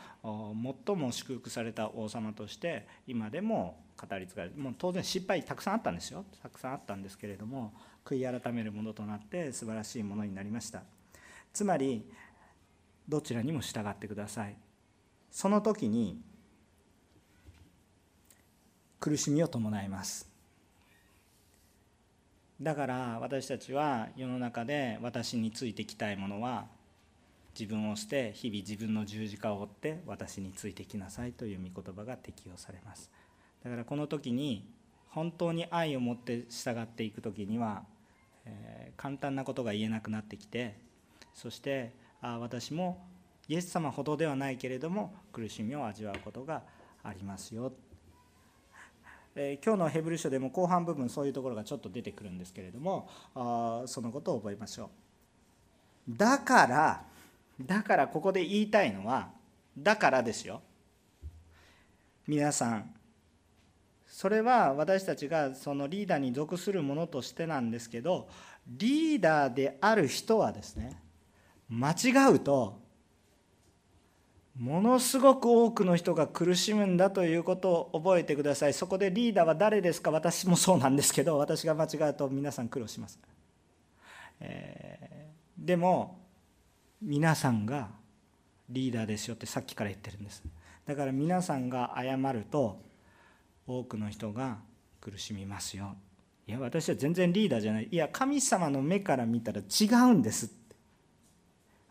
[0.86, 4.56] 最も祝福された王様として今でも語り継がれる。
[4.56, 6.24] もう当然失敗たくさんあったんですよ。
[6.42, 7.72] たくさんあったんですけれども
[8.04, 10.82] 悔い改めるものとなって素晴らしいものになりました。
[11.52, 12.10] つまり
[13.08, 14.56] どちらにも従ってください。
[15.30, 16.20] その時に
[19.00, 20.28] 苦しみを伴います。
[22.60, 26.66] だから私たちは世の中で私についてきたいものは
[27.58, 33.10] 自分を捨て日々自分の十字架を追って私についてきなさいという御言葉が適用されます。
[33.62, 34.64] だからこの時に
[35.10, 37.84] 本当に愛を持って従っていく時には、
[38.44, 40.76] えー、簡単なことが言えなくなってきて
[41.34, 43.04] そしてあ私も
[43.48, 46.62] イエス様ほどではないけれども苦しみを味わうことが
[47.02, 47.72] ありますよ。
[49.40, 54.90] えー、今日のヘブル書でも後半部分そういうところがちょっと出てくるんですけれどもあそのことを覚えましょ
[56.08, 56.16] う。
[56.16, 57.04] だから
[57.60, 59.30] だからここで言いたいのは
[59.78, 60.60] だからですよ。
[62.26, 62.94] 皆さん。
[64.08, 68.28] それは私たちがそのリーダーに属するものとしてなんですけど
[68.66, 71.00] リーダーである人はですね
[71.68, 72.80] 間違うと
[74.58, 78.74] ものすごく多くの人が苦しむんだということを覚えてください。
[78.74, 80.10] そこでリーダーは誰ですか？
[80.10, 83.20] 私もそうなんですけど私が間違うと皆さん苦労します、
[84.40, 86.18] えー、でも
[87.00, 87.88] 皆さんが
[88.68, 90.42] リーダーですよってさっきから言ってるんです。
[90.86, 92.80] だから皆さんが謝ると
[93.66, 94.58] 多くの人が
[95.00, 95.94] 苦しみますよ。
[96.48, 97.88] いや私は全然リーダーじゃない。
[97.90, 100.50] いや神様の目から見たら違うんです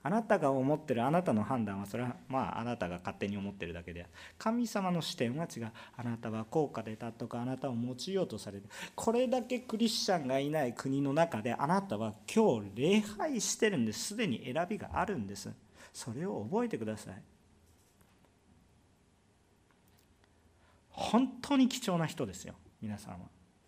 [0.07, 4.05] あなたが思ってるあなたの判断はそれはまああなたが勝手に思ってるだけで
[4.37, 5.71] 神様の視点は違う。
[5.97, 8.63] あなたは高価でたとかあなたを用いようとされる。
[8.95, 14.05] これだけクリスチャンがいない国の中であなたは今日礼拝してるんです。
[14.05, 15.51] すでに選びがあるんです。
[15.91, 17.15] それを覚えてください。
[20.91, 22.53] 本当に貴重な人ですよ。
[22.81, 23.19] 皆さんは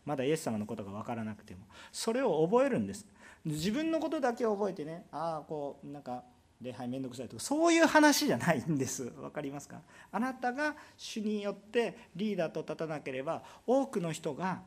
[0.06, 1.66] まだイエス様のことが分からなくても。
[1.92, 3.06] それを覚えるんです。
[3.54, 6.24] 自分のことだけ覚えてねああこうなんか
[6.62, 9.06] 礼拝めんどくさいとかそういう話じゃないんです。
[9.06, 9.82] 分かりますか？
[10.12, 14.62] あなたが主によってリーダーと立たなければ多くの人が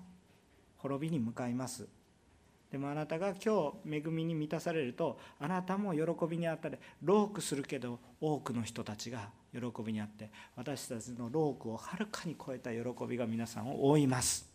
[0.78, 1.86] 滅びに向かいます。
[2.70, 14.51] でもあなたが今日恵みに満たされるとあなたも喜びにあったりロークするけど多くの人たちが喜びにあって私たちのロークをはるかに超えた喜びが皆さんを覆います。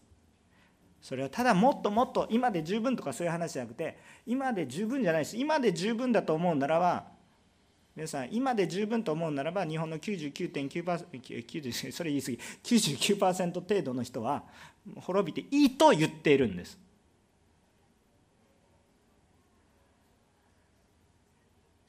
[1.02, 7.06] それはただもっともっと今で十分とかそういう話じゃなくて今で十分じゃないです今で十分だと思うならば
[7.96, 14.44] 皆さん今で十分と思うならば日本の99.9%それ言い過ぎ99%程度の人は
[14.98, 16.78] 滅びていいと言っているんです。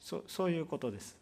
[0.01, 1.15] そそういうことです。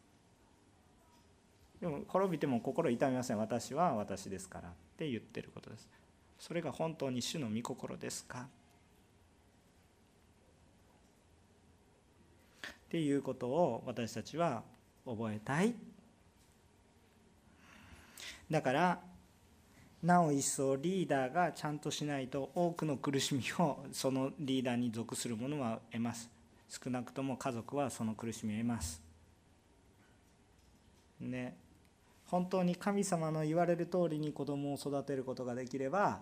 [1.82, 3.38] でも滅びても心痛みません。
[3.38, 5.90] 私は私ですからって言ってることです。
[6.40, 8.48] それが本当に主の御心ですか？
[12.62, 14.64] っていうことを私たちは
[15.06, 15.74] 覚えたい。
[18.50, 19.00] だから
[20.02, 26.30] なお一層リーダーがちゃんとしないと多くの苦しみをそのリーダーに属する者は得ます。
[26.70, 29.02] 少なくとも家族はその苦しみを得ます。
[31.20, 31.58] ね。
[32.28, 36.20] 本当に神様の言われる通りに子供を育てることができれば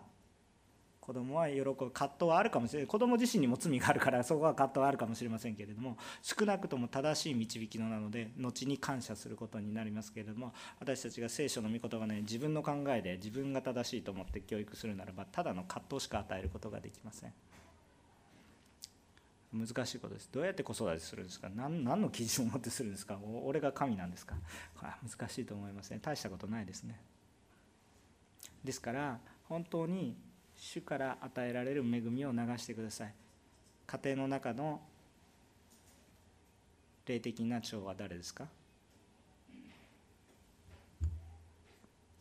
[1.06, 17.34] 子供は喜ぶ葛藤はあるかもしれない子供自身にも罪があるからそこは葛藤はあるかもしれませんけれども少なくとも正しい導きのなので後に感謝することになりますけれども私たちが聖書の御言葉ね自分の考えで自分が正しいと思って教育するならばただの葛藤しか与えることができません。
[19.56, 20.30] 難しいことです。
[20.32, 21.50] どうやって子育てするんですか？
[21.50, 23.18] 何の基準を持ってするんですか？
[23.44, 24.36] 俺が神なんですか？
[24.76, 26.00] これは難しいと思いますね。
[26.02, 27.00] 大したことないですね。
[28.64, 30.16] ですから本当に
[30.58, 33.14] 主から与えられる恵みを流してください。
[33.88, 34.82] 家庭の中の
[37.06, 38.48] 霊的な長は誰ですか？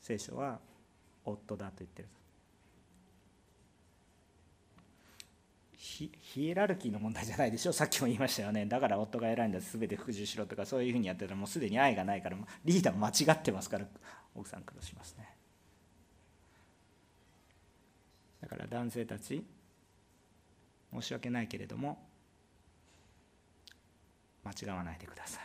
[0.02, 0.60] 聖書は
[1.24, 2.08] 夫だと言ってる。
[5.94, 7.72] ヒエラルキーの問題じゃないでしょ？
[7.72, 8.66] さっきも言いましたよね。
[8.66, 13.86] だから夫が偉いんだ全て服従しろとかそういうふうにやってたらもうすでに愛がないからリーダー間違ってますから
[14.34, 15.28] 奥さん苦労しますね。
[18.40, 19.44] だから男性たち
[20.92, 21.98] 申し訳ないけれども
[24.44, 25.42] 間違わないでください。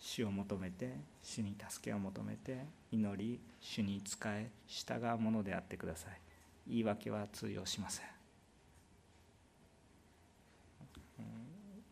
[0.00, 6.20] 主を求めて主に助けを求めて祈り主に仕え従うものであってください。
[6.68, 8.06] 言い訳は通用しません。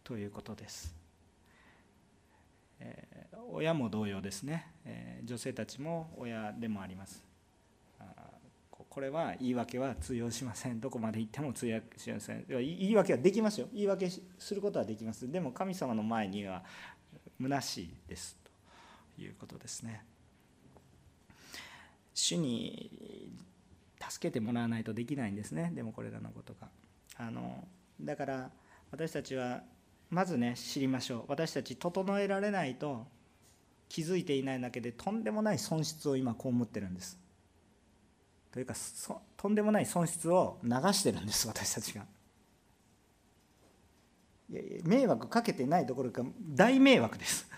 [0.05, 0.95] ということです。
[2.79, 7.27] えー、親も同様ですね、えー、女性たちも親でもあります。
[8.97, 10.81] これは言い訳は通用しません。
[10.81, 12.47] どこまで行っても通用しません。
[12.49, 13.69] 言い訳はできますよ。
[13.71, 14.09] 言い訳
[14.39, 15.31] することはできます。
[15.31, 16.65] でも神様の前には
[17.39, 18.39] 虚しいです
[19.17, 20.03] ということですね。
[22.15, 23.31] 主に
[24.01, 25.73] 助けてもらわないとできないんですね。
[25.75, 26.69] でもこれらのことが。
[27.19, 27.67] あの
[28.01, 28.51] だから
[28.91, 29.63] 私たちは
[30.11, 31.25] まずね知りましょう。
[31.29, 33.07] 私たち整えられないと
[33.89, 37.19] 気づいていないだけでとんでもない損失を今被ってるんです。
[38.53, 38.75] というか
[39.37, 42.07] とんでもない損失を流してるんです私たちが。
[44.49, 46.23] いやいや迷惑かけてないどころか
[46.55, 47.49] 大迷惑です。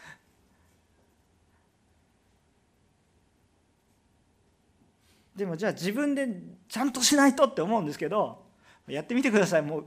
[5.39, 6.29] でもじゃあ自分で
[6.69, 8.45] ちゃんとしないとって思うんですけど
[8.89, 9.63] やってみてください。
[9.63, 9.85] もう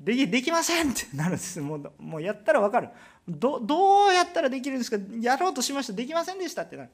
[0.00, 1.60] できできませんってなるんです。
[1.60, 2.88] もうもうやったら分かる。
[3.28, 4.96] どどうやったらできるんですか？
[5.20, 5.92] やろうとしました。
[5.92, 6.90] できませんでしたってなる。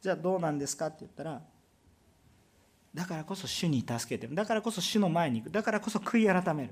[0.00, 1.40] じゃあどうなんですかって言ったら
[2.92, 5.52] だからこそ主に助けてだからこそ主の前に行く。
[5.52, 6.70] だからこそ悔い改める。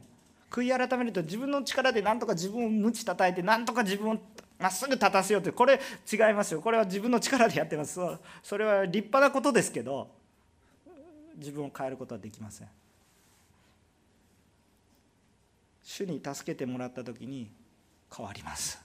[0.51, 4.16] 悔い改めると自分の力で何とか自分を無知叩いて何とか自分を
[4.59, 5.79] まっすぐ立たせようってこれ
[6.11, 6.62] 違いますよ。
[6.62, 8.01] これは自分の力でやってます。
[8.43, 10.16] それは立派なことですけど
[11.37, 12.68] 自分を変えることはできません。
[15.82, 17.51] 主に助けてもらった時に
[18.14, 18.84] 変わります。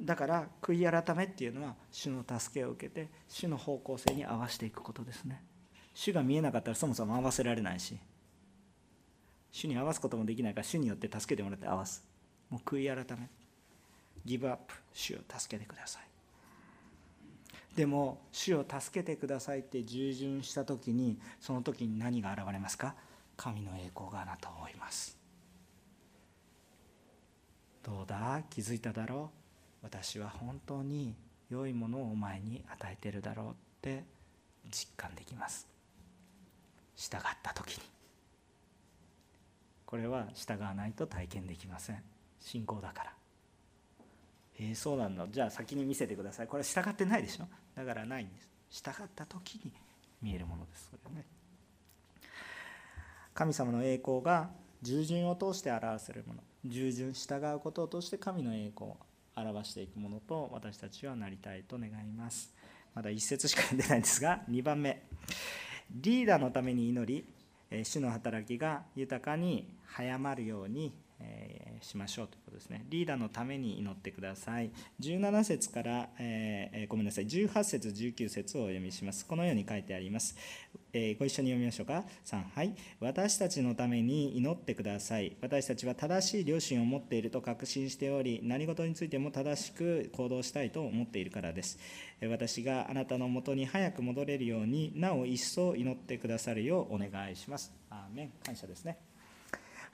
[0.00, 5.42] だから悔い改めっていうのは主の助けを受けて主の方向性に合わせていくことですね。
[5.94, 7.96] 主が見えなかったらそもそも合わせられないし
[9.52, 12.04] 主に合わすこともできないから主によって助けてもらって合わす。
[12.50, 13.28] もう悔い改め。
[14.24, 16.13] ギブアップ主を助けてください。
[17.74, 22.94] でも主を助けてくださいって従順した時にその時に何が現れますか？
[23.36, 25.18] 神の栄光があなたを追います。
[27.82, 28.42] どうだ？
[28.48, 29.30] 気づいただろ
[29.82, 29.84] う？
[29.86, 31.16] 私は本当に
[31.50, 33.52] 良いものをお前に与えてるだろうっ
[33.82, 34.04] て
[34.70, 35.66] 実感できます。
[36.96, 37.82] 従った時に。
[39.84, 42.02] これは従わないと体験できません。
[42.40, 43.12] 信仰だから。
[44.60, 46.46] えー、そうなんだじゃあ先に見せてください。
[46.46, 47.48] これ従ってないでしょ？
[47.76, 48.48] だからないんです。
[48.70, 49.72] 従った時に
[50.22, 50.90] 見えるものです。
[50.90, 51.24] それね。
[53.34, 54.50] 神様の栄光が
[54.80, 56.40] 従順を通して表せるもの。
[56.64, 58.96] 従順従うことを通して神の栄光を
[59.36, 62.54] 表していくものと私たちはなりたいと願います。
[62.94, 65.02] まだ一節しか出ないんですが2番目。
[65.90, 70.92] リーダーのために祈り主の働きが豊かに早まるように
[71.24, 72.84] えー、しましょうということですね。
[72.90, 74.70] リーダーのために祈ってください。
[75.00, 79.26] 17節から、えー、ごめんなさい、18節、19節をお読みします。
[79.26, 80.36] このように書いてあります。
[80.92, 82.04] えー、ご一緒に読みましょうか。
[82.24, 82.74] 3、はい。
[83.00, 85.36] 私たちのために祈ってください。
[85.40, 91.78] 私たちは正しい良心を持っていると確信しており、何事についても正しく行動したいと思っているからです。
[92.22, 97.72] 私があなたのもとに早く戻れるようになお一層祈ってくださるようお願いします。
[97.90, 99.13] アーメン感謝ですね。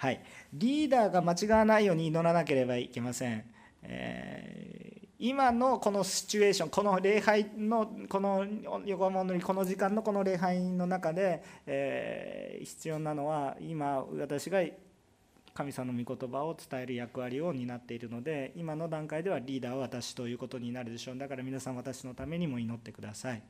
[0.01, 0.21] はい、
[0.55, 3.45] リーダーが間違わないように祈らなければいけません。
[3.83, 8.47] えー、今のこのシチュエーション、この礼拝の、この
[8.87, 14.63] 横浜のこの時間のこの礼拝の中で、えー、必要なのは、今、私が
[15.53, 21.19] 神様の御言葉を伝える役割を担っているので、今の段階ではリーダーは私ということになるでしょう。
[21.19, 23.43] だから皆さん、私のためにも祈ってください。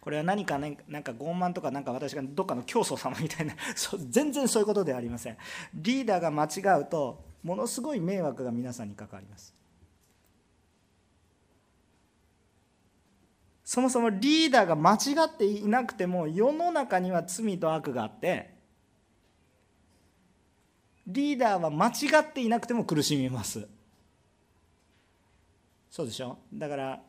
[0.00, 3.54] これは何かね、なんか傲慢とか、なんか私がどっかの教祖様みたいな、
[4.10, 5.36] 全然そういうことではありません。
[5.74, 9.54] リーダーが間違うと、ものすごい迷惑が皆さんに関わります。
[13.64, 18.54] そもそもリーダーが間違っていなくても、世の中には罪と悪があって、
[21.06, 23.66] リーダーは間違っていなくても苦しみます。
[25.90, 26.38] そうでしょ？
[26.52, 27.02] だから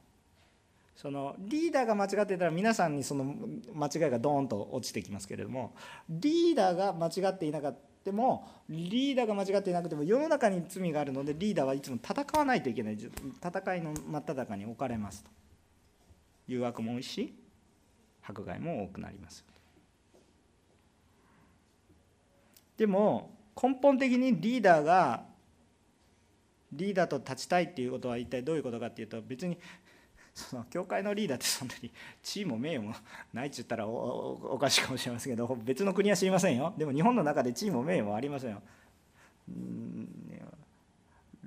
[0.96, 3.36] そのリーダーが間違ってたら皆さんにその
[3.74, 5.76] 間違いがドーンと落ちてきますけれども
[6.10, 12.94] リーダーが間違っていなかったもリーダーが間違っていなくても世の中に罪があるのでリーダーはいつも戦わないといけない。
[12.94, 15.30] 戦いの真っ只中に置かれますと。
[16.48, 17.34] 誘惑も多いし
[18.22, 19.44] 迫害も多くなります。
[22.78, 23.32] でも
[23.62, 25.24] 根本的にリーダーが
[26.74, 29.58] リーダーと立ちたいっていうことは一体どういうことかっていうと別に
[30.36, 31.90] その教会のリーダーってそんなに
[32.22, 32.94] 地位も名誉も
[33.34, 36.74] ないっつったらおかしいかもしれませんけど別の国は知りませんよ。
[36.78, 38.62] でも日本の中で地位も名誉もありませんよ。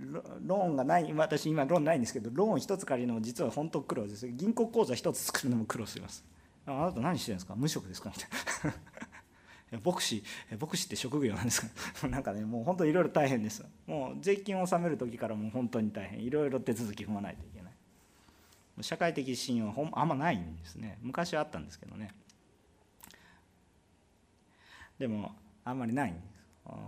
[0.01, 6.25] ローンがない私今ローンないんですけどローン一つ借りるのも実は本当苦労です銀行口座一つ作るのも苦労します。
[6.65, 7.55] あなた何してるんですか？
[7.57, 8.11] 無職ですか？
[8.11, 8.31] みたい
[8.73, 9.81] な。
[9.85, 10.25] 牧師
[10.59, 11.61] 牧師って職業なんです
[12.01, 12.09] か？
[12.09, 13.63] なんかねもう本当いろいろ大変です。
[13.87, 16.21] もう税金を納める時からもう本当に大変。
[16.21, 17.58] いろいろ手続き踏まないといけない。
[18.81, 20.99] 社会的信用はあんまないんですね。
[21.03, 22.13] 昔はあったんですけどね。
[24.99, 25.33] でも
[25.65, 26.39] あんまりないんです。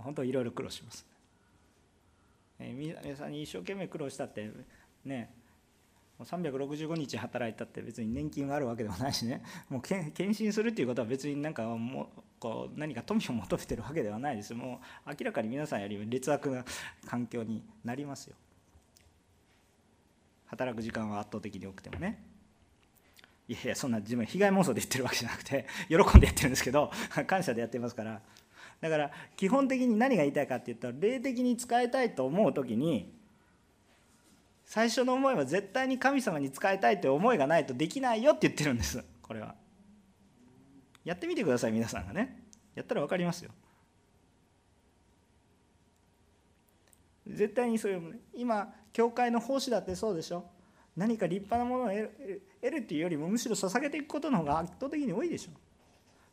[0.05, 1.07] 本当いろいろ苦労します、
[2.59, 4.51] えー、皆さんに一生懸命苦労したって
[5.05, 5.33] ね
[6.23, 9.43] 365日働いたって別に年金があるわけでもないしね。
[9.71, 14.53] もう献身するっていうことは別になんかもうこう何か富を求めてるわけではないです。
[14.53, 16.63] もう明らかに皆さんより劣悪な
[17.07, 18.37] 環境になりますよ。
[20.51, 22.23] 働く時間は圧倒的に多くてもね。
[23.47, 26.93] いやいやそんな自分被害妄想で言ってるわけじゃなくて 喜んでやってるんですけど
[27.27, 28.23] 感謝でやってますから。
[28.81, 33.15] だから基本的に何が言いたいかっていうと霊的に使いたいと思う時に
[34.65, 39.05] 最初の思いは絶対に神様に使いたいという思いがないとできないよって言ってるんです。
[39.21, 39.55] これは。
[41.05, 42.45] やってみてください皆さんがね。
[42.75, 43.51] やったら分かりますよ。
[47.27, 50.45] 絶対にそういう今教会の奉仕だってそうでしょ。
[50.97, 52.09] 何か立派なものを
[52.61, 55.53] 得るっていうよりもむしろ捧げていくことの方が圧倒的に多いでしょ。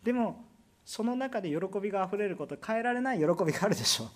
[0.03, 0.45] でも
[0.83, 4.09] その中で喜びがあふれること変えられない喜びがあるでしょ。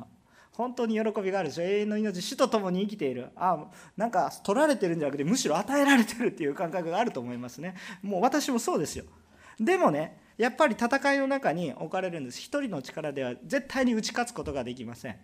[0.52, 1.62] 本当に喜びがあるでしょ。
[1.62, 3.30] 永遠の命主と共に生きている。
[3.36, 3.66] あ
[3.96, 7.74] なんか取られてるんじゃなくてむしろ与えられてるっていう感覚があると思いますね。
[8.02, 9.04] もう私もそうですよ。
[9.58, 12.38] でもねやっぱり戦いの中に置かれるんです。
[12.38, 15.16] 一人の力では絶対に打ち勝つことができません。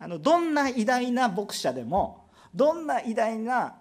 [0.00, 3.76] あのどんな偉大な牧者でもどんな偉大な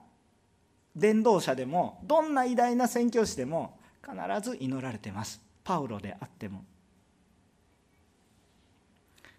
[0.95, 5.41] 伝道者でもどんな偉大な宣教師でも必ず祈られてます。
[5.63, 6.63] パウロであっても。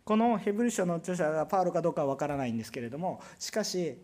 [0.05, 3.97] このヘブル書の著者がパウロかどうかは分からないんですけれどもしかし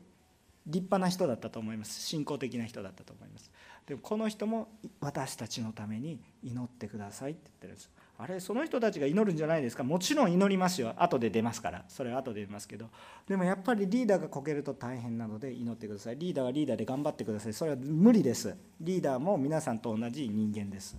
[0.67, 2.01] 立派な人だったと思います。
[2.01, 3.51] 信仰的な人だったと思います。
[3.87, 4.69] でもこの人も
[5.01, 7.91] 私たちのために祈ってくださいって言ってるんです。
[8.19, 9.85] あれその人たちが祈るんじゃないですか？
[9.85, 10.95] もちろん祈りますよ。
[10.97, 11.85] 後で出ますから。
[11.87, 12.89] それは後で出ますけど。
[13.29, 16.17] でもやっぱりリーダーがこけると大変なので祈ってください。
[16.17, 17.53] リーダーはリーダーで頑張ってください。
[17.53, 18.57] それは無理です。
[18.81, 20.97] リーダーも皆さんと同じ人間です。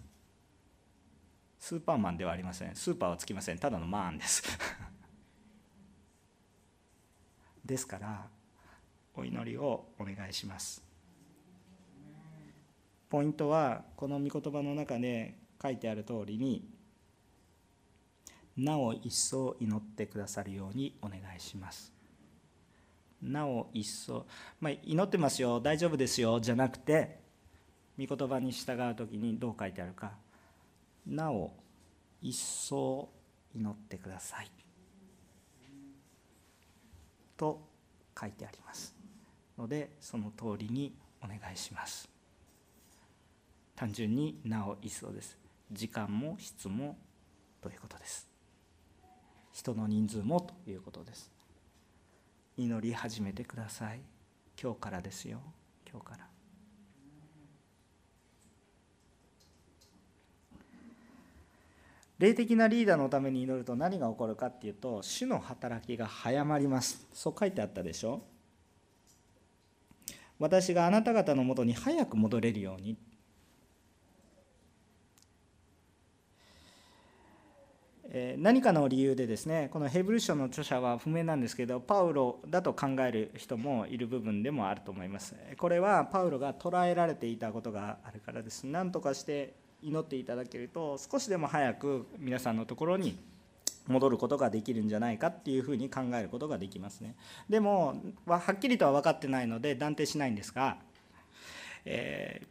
[1.57, 2.75] スーパーマンではありません。
[2.75, 3.57] スーパーはつきません。
[3.57, 4.43] ただのマーンです。
[7.65, 8.27] ですから
[9.15, 10.83] お祈りをお願いします。
[13.09, 16.76] ポイントはこの御言葉の中で書いてある通りに
[18.57, 21.93] なお一層祈ってくださるようにお願いします。
[23.21, 24.25] なお一層、
[24.59, 25.59] まあ、祈ってますよ。
[25.59, 26.39] 大丈夫ですよ。
[26.39, 27.19] じゃなくて
[27.99, 30.11] 御言葉に従う時にどう書いてあるか。
[31.05, 31.51] なお
[32.21, 33.09] 一層
[33.55, 34.51] 祈ってください。
[37.35, 37.61] と
[38.19, 38.95] 書いてあります。
[39.57, 42.09] のでその通りにお願いします。
[43.75, 45.37] 単純になお一層です。
[45.71, 46.97] 時間も質も
[47.61, 48.36] ということです。
[49.57, 51.31] 人の人数もということです。
[52.57, 54.01] 祈り始めてください。
[54.61, 55.39] 今日からですよ。
[55.91, 56.27] 今日から。
[62.19, 67.07] 霊的なリーダーのために祈ると何が起こるかっていうと主の働きが早まります。
[67.11, 68.21] そう書いてあったでしょ。
[70.37, 72.95] 私があなた方のもとに早く戻れるように。
[78.37, 85.35] 何かの理由でですねこのヘブル書の著者は不明なんですけどパウロだと考える人もいる部分でもあると思います。
[85.57, 88.65] これはパウロが捉えられていたことがあるからです。
[88.65, 93.17] 何とかして祈っていただけると少しでも早く皆さんのところに
[93.87, 97.15] 戻ることができるんじゃないかっていうふうに考えることができますね。
[97.49, 100.77] でもはっきりとは分かってないので断定しないんですが、
[101.85, 102.47] えー、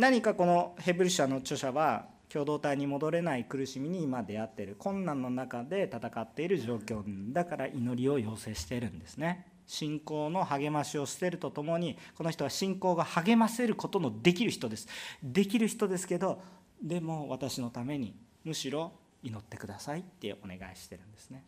[0.00, 4.76] 何かこのヘブル書の著者は共同体に戻れない苦しみに今出会ってる。
[4.78, 7.02] 困難の中で戦っている状況
[7.32, 9.46] だから祈りを要請しているんですね。
[9.66, 14.88] 信仰の励ましを捨てるとともにこの人は信仰が励ませることのできる人です。
[15.22, 16.40] できる人ですけど
[16.82, 18.14] でも私のために
[18.44, 21.44] むしろ祈ってくださいってお願いしてるんですね。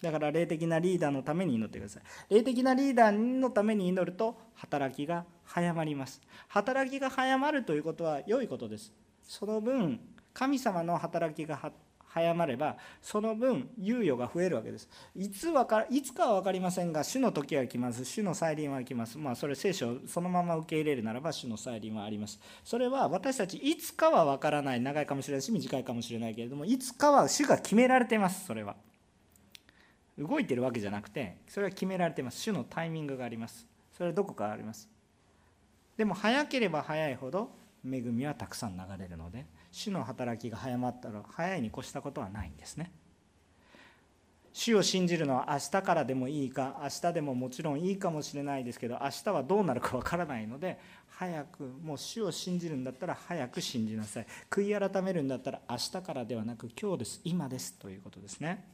[0.00, 2.02] だから霊的なリーダーのために祈ってください。
[2.34, 6.20] 霊的なリーダーのために祈ると働きが早まります。
[6.48, 8.92] 働きが早まるということは良いことです。
[9.22, 10.00] その分
[10.32, 11.72] 神様の働きが
[12.06, 14.88] 早まればその分猶予が増えるわけです。
[15.16, 18.04] いつわかいつかは分かりませんが主の時は来ます。
[18.04, 19.18] 主の再臨は来ます。
[19.18, 22.38] まあそれ聖書をそのまま受け入れるならば主の再臨はあります。
[22.62, 24.80] それは私たちいつかは分からない。
[24.80, 28.46] 長いかもしれないし短いかもしれないけれどもいつかは主が決められてます。
[28.46, 28.76] それは。
[30.16, 32.40] 動いてるわけじゃなくてそれは決められてます。
[32.40, 33.66] 主のタイミングがあります。
[33.96, 34.88] それはどこかあります？
[35.96, 37.50] でも早ければ早いほど
[37.84, 42.92] 恵みはたくさん流れるので主の働きが早まったら早いに越したことはないんですね。
[44.56, 50.78] 主を信じるのは明日からでもいいか明日でももちろんいいかもしれないですけど明日はどうなるかわからないので
[51.08, 58.64] 早くもう主を信じるんだったら早く信じなさい悔い改めるんだったら明日からではなく今日です今ですということですね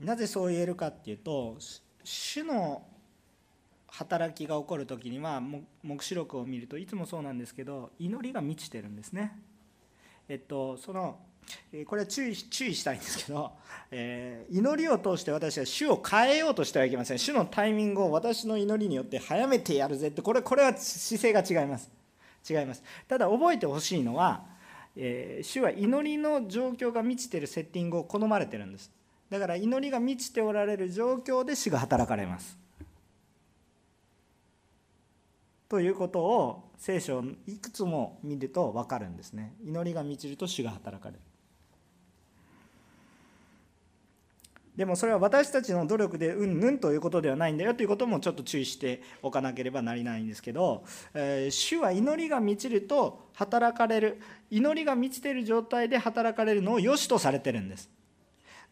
[0.00, 1.56] なぜそう言えるかっていうと
[2.02, 2.82] 主の
[3.88, 5.40] 働きが起こる時には
[5.82, 9.38] 黙示録を見るといつもそうなんですけど祈りが満ちてるんですね。
[10.28, 11.18] えっとその
[11.86, 13.52] これは注意注意したいんですけど、
[13.90, 17.18] えー、祈りを通して私は主を変えようとしてはいけません。
[17.18, 21.90] 主のタイミングを私の祈りによって早めてやるぜってこれこれは姿勢が違います。
[22.48, 22.82] 違います。
[23.06, 24.44] ただ覚えてほしいのは、
[24.96, 28.90] えー、主は祈りの状況が満ちてるセッティングを好まれてるんです。
[29.34, 32.56] だから祈りが満ちておられる状況で主が働かれます。
[35.68, 39.56] ということを聖書をいくつも見ると分かるんですね。
[39.64, 41.20] 祈りが満ちると主が働かれる。
[44.76, 54.20] でもそれは私たちの努力でうんぬんということではないんだよということもちょっと注意しておかなければなりないんですけど、えー、主は祈りが満ちると働かれる。
[54.48, 57.90] 祈りが満ちている状態で働かれるのを良しとされてるんです。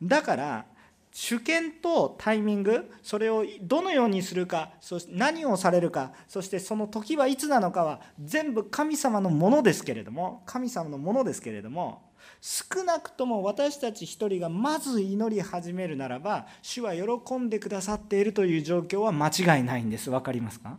[0.03, 0.67] だから
[1.13, 12.03] 主権とタイミングそれをどのようにするかそして何をされるかそしてその時はいつなのかは全部神様のものですけれども神様のものですけれども
[12.41, 20.09] 少なくとも私たち一人がまず祈り始めるならば主は喜んでくださっているという状況は間違いないんです。
[20.09, 20.79] 分かりますか？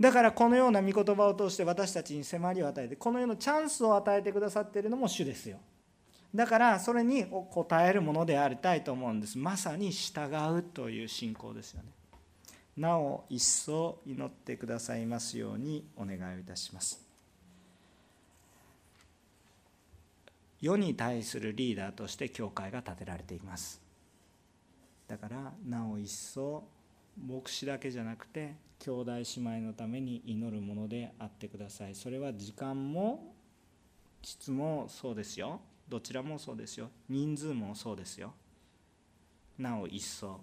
[0.00, 5.58] だからこのような御言葉を通して私たちに迫りを与えてこのようなチャンスを与えてくださっているのも主ですよ。
[6.34, 9.36] だからそれに応えるものでありたいと思うんです。
[9.36, 11.88] まさに従うという信仰ですよね。
[12.76, 17.04] なお一層祈ってくださいますようにお願いいたします。
[20.60, 23.80] 世に対するリーダーとして教会が建てられています。
[25.08, 26.62] だからなお一層
[27.26, 31.94] 牧師だけじゃなくて兄弟姉妹のために祈るものであってください。
[31.94, 33.34] それは時間も
[34.22, 35.60] 質もそうですよ。
[35.90, 36.88] どちらもそうですよ。
[37.08, 38.32] 人数もそうですよ。
[39.58, 40.40] なお一層。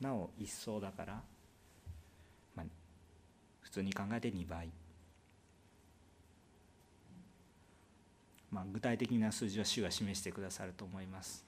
[0.00, 1.20] なお一層だから、
[2.54, 2.66] まあ、
[3.60, 4.70] 普通に考えて2倍。
[8.52, 11.44] まあ、具体的な数字は主が示してくださると思います。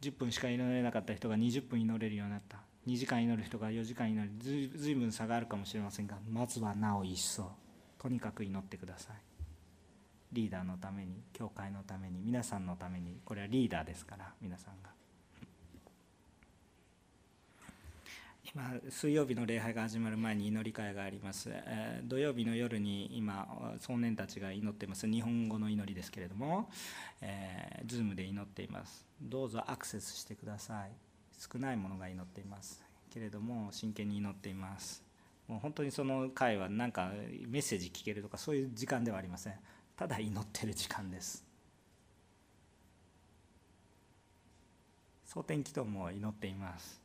[0.00, 2.58] 10分しか祈れなかった人が20分祈れるようになった。
[2.88, 4.32] 2時間祈る人が4時間祈る。
[4.40, 7.61] ずずいぶん差があるかもしれませんがまずはなお一層。
[8.02, 9.16] とにかく祈ってください。
[10.32, 14.90] リーダーのために教会のために皆さんのためにこれはリーダーですから皆さんが。
[18.54, 23.46] 今水曜日の礼拝が始まる前に祈り会があります、えー、土曜日の夜に今
[23.80, 25.06] 少年たちが祈ってます。
[25.06, 26.68] 日本語の祈りですけれども、
[27.20, 29.06] えー、ズームで祈っています。
[29.22, 30.90] どうぞアクセスしてください。
[31.38, 32.82] 少ないものが祈っています。
[33.10, 35.11] けれども真剣に祈っています。
[35.52, 37.12] もう本当にその会は何か
[37.46, 39.54] メッセージ聞けるとかそういう時間ではありません。
[39.96, 41.44] ただ祈ってる時間です。
[45.26, 47.02] 蒼天祈祷も祈っています。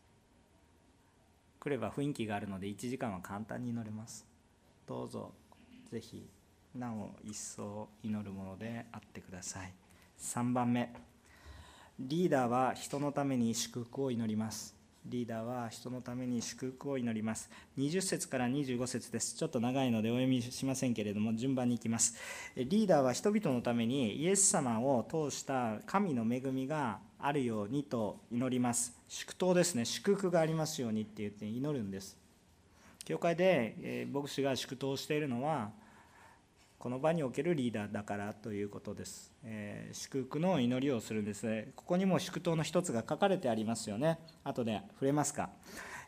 [1.60, 4.26] 来れば雰囲気があるので1時間は簡単に祈れます。
[4.88, 5.34] どうぞ。
[5.91, 6.26] ぜひ
[6.74, 9.74] なお一層祈るものであってください。
[10.20, 10.93] 3番目。
[12.00, 14.76] リーダーは人のために祝福を祈ります。
[15.06, 17.50] リーダーは人のために祝福を祈ります。
[17.78, 19.36] 20節から25節です。
[19.36, 22.18] ちょっと長いのでお読みしませんけれども順番にいきます。
[22.56, 28.93] リーダーは人々のためにイエス様を通した神の恵みがあるようにと祈ります。
[29.08, 29.86] 祝祷ですね。
[29.86, 32.18] 祝福がありますようにって言って祈るんです。
[33.06, 35.72] 教会で牧師が祝祷しているのは
[36.80, 41.43] この場におけるリーダーだからということです、えー、祝福の祈りをするんです。
[41.43, 44.19] ねここにも祝祷の一つが書かれてありますよね。
[44.43, 45.49] 後で触れますか？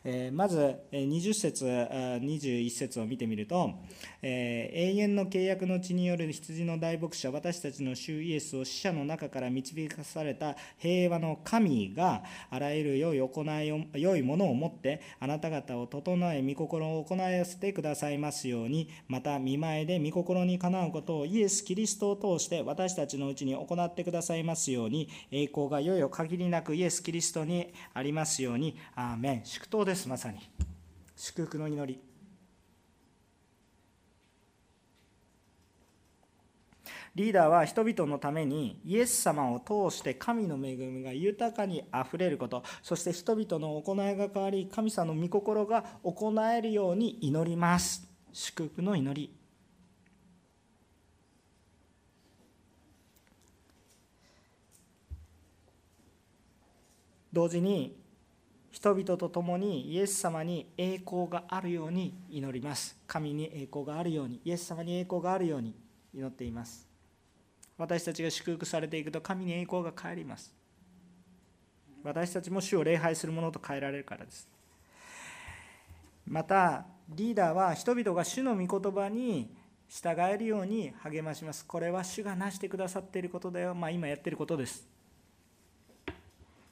[0.04, 3.74] えまず20節21節を見てみると
[4.22, 29.40] え永遠の契約の地による羊の大牧者私たちの主イエスを死者の中から導かされた平和の神があらゆる良い行いを良いものをもってあなた方を整え御心を行わせてくださいますようにまた見前で御心にかなうことをイエス・キリストを通して私たちのうちに行ってくださいますように栄光がいよいよ限りなくイエス・キリストにありますようにアーメン。
[29.44, 30.38] 祝祷ですまさに。
[31.16, 32.00] 祝福の祈り。
[37.16, 42.62] リーダーは人々のためにイエス様を通して神の恵みが豊かにあふれること。
[42.82, 48.08] そして人々の行いが変わり神様の御心が行えるように祈ります。
[48.32, 49.36] 祝福の祈り。
[57.32, 57.99] 同時に
[58.70, 62.96] 人々と共にイエス様に栄光があるように祈ります。
[63.06, 65.74] 神に栄光があるようにイエス様に栄光があるように
[66.14, 66.86] 祈っています。
[67.76, 70.54] 私たちが祝福されていくと神に栄光が返ります。
[72.02, 74.48] 私たちも主を礼拝するものと変えられるからです。
[76.26, 79.50] またリーダーは人々が主の御言葉に
[79.88, 81.66] 従えるように励まします。
[81.66, 83.74] これは主がなしてくださっていることだよ。
[83.74, 84.86] まあ今やってることです。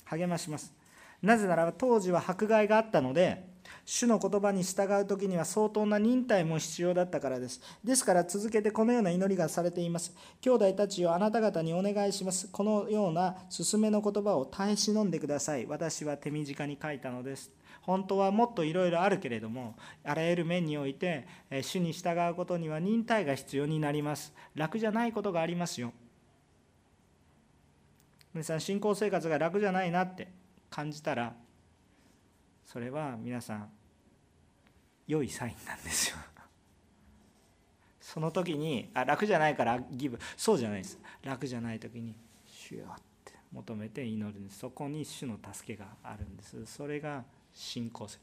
[0.04, 0.77] 励まします。
[1.22, 3.48] なぜならば当時は迫害があったので
[3.84, 7.58] 主の言葉に従う時には相当な忍耐も必要だったからです。
[7.82, 10.14] ですから続けてこのような祈りがされています。
[10.42, 12.48] 兄弟たちをあなた方にお願いします。
[12.52, 15.64] このような勧めの言葉を耐え忍んでください。
[15.64, 17.50] 私は手短に書いたのです。
[17.80, 21.26] 本当はもっといろいろあるけれどもあらゆる面において
[21.62, 24.34] 主に従うことには忍耐が必要になります。
[24.54, 25.94] 楽じゃないことがありますよ。
[28.34, 30.37] 皆さん信仰生活が楽じゃないなって。
[30.70, 31.34] 感じたら
[32.64, 33.70] それは皆さん
[35.06, 36.16] 良いサインなんですよ。
[38.00, 40.98] その時にあ楽じゃないからギブそうじゃないです。
[41.22, 42.14] 楽じゃない時に
[42.46, 44.58] 「主よ」って求めて祈るんです。
[44.58, 46.66] そこに主の助けがあるんです。
[46.66, 48.18] それが信仰性。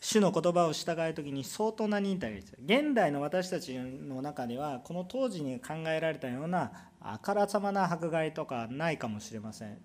[0.00, 2.80] 主の言葉を従う時に相当な忍耐が必要。
[2.80, 9.78] 現代の私たちの中ではこの当時に考えられたようなあからさまな迫害とかないかもしれません。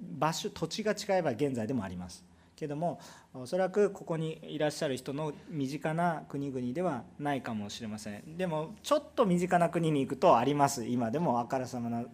[0.00, 2.24] 場所土地が違えば現在でもあります。
[2.54, 2.98] けども
[3.34, 8.36] おそらくここにいらっしゃる人の身近な国々ではないかもしれません。
[8.36, 10.84] でもちょっと身近な国に行くとあります。
[10.84, 12.04] 今でもあからさまな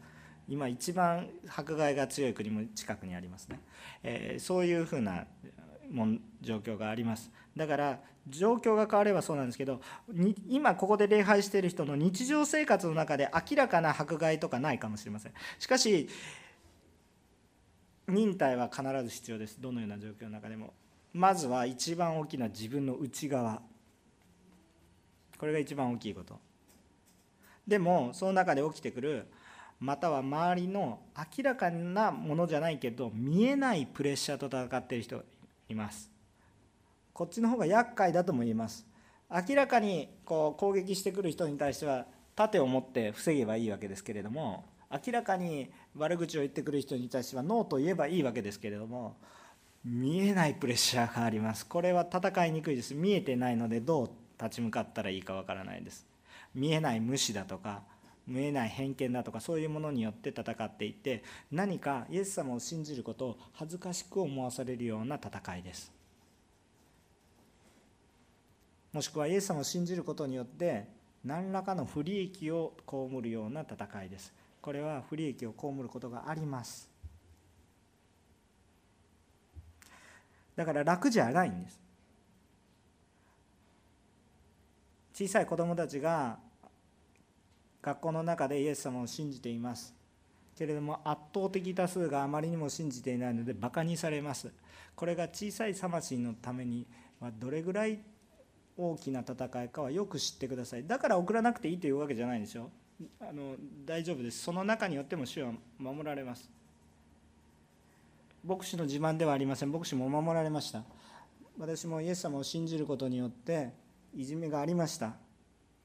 [0.49, 3.61] 今一番迫害が強い国も近くにありますね、
[4.03, 5.25] えー、そういうふうな
[6.41, 9.81] 状況がありますだから状況が変わればそうなんですけど
[10.49, 16.09] 今ここで礼拝している人の日常生活の中で明らかな迫害とかないかもしれませんしかし
[18.09, 20.73] 忍耐は必ず必要ですどのような状況の中でも
[21.13, 23.63] まずは一番大きな自分の内側
[25.39, 26.39] これが一番大きいこと
[27.67, 29.27] でもその中で起きてくる
[29.81, 35.23] または周りの明らかなものじゃないけど見えないプレッシャーと戦っている人
[35.69, 36.11] います。
[37.13, 38.87] こっちの方が厄介だとも言えます。
[39.31, 42.07] 明らかにこう攻撃してくる人に対しては
[42.37, 49.17] 盾を持って防げばいいわけですけれども明らかに悪口を言ってくる人に対してはノーと言えばいいわけですけれども
[49.85, 51.67] 見えないプレッシャーがあります。
[51.67, 52.95] これは戦いにくいです。
[52.95, 54.11] 見えてないのでどう
[54.43, 56.07] 立ち向かったらいいかわからないです。
[56.55, 57.83] 見えない無視だとか
[58.27, 65.93] 見えない偏見だとかそういうものによって戦っていて何かイエス様を信じることを恥ずかしく思わされるような戦いです。
[68.93, 70.87] もしくはイエス様を信じることによって
[71.25, 74.33] 何らかの不利益を被るような戦いです。
[74.61, 76.89] これは不利益を被ることがあります。
[80.57, 81.81] だから楽じゃないんです。
[85.13, 86.39] 小さい子供たちが
[87.85, 89.95] 学校の中でイエス様を信じています。
[90.57, 94.51] けれども圧倒的多数があまりにも信じていないのでバカにされます。
[94.97, 96.87] これが小さい魂のために
[97.21, 97.99] はどれぐらい
[98.79, 100.87] 大きな戦いかはよく知ってください。
[100.87, 102.71] だから送らなくていいというわけじゃないでしょ
[103.21, 104.43] あの大丈夫です。
[104.43, 106.49] その中によっても主は守られます。
[108.43, 109.73] 牧師の自慢ではありません。
[109.73, 110.85] 牧師も守られました。
[111.59, 113.73] 私もイエス様を信じることによって
[114.15, 115.24] いじめがありました。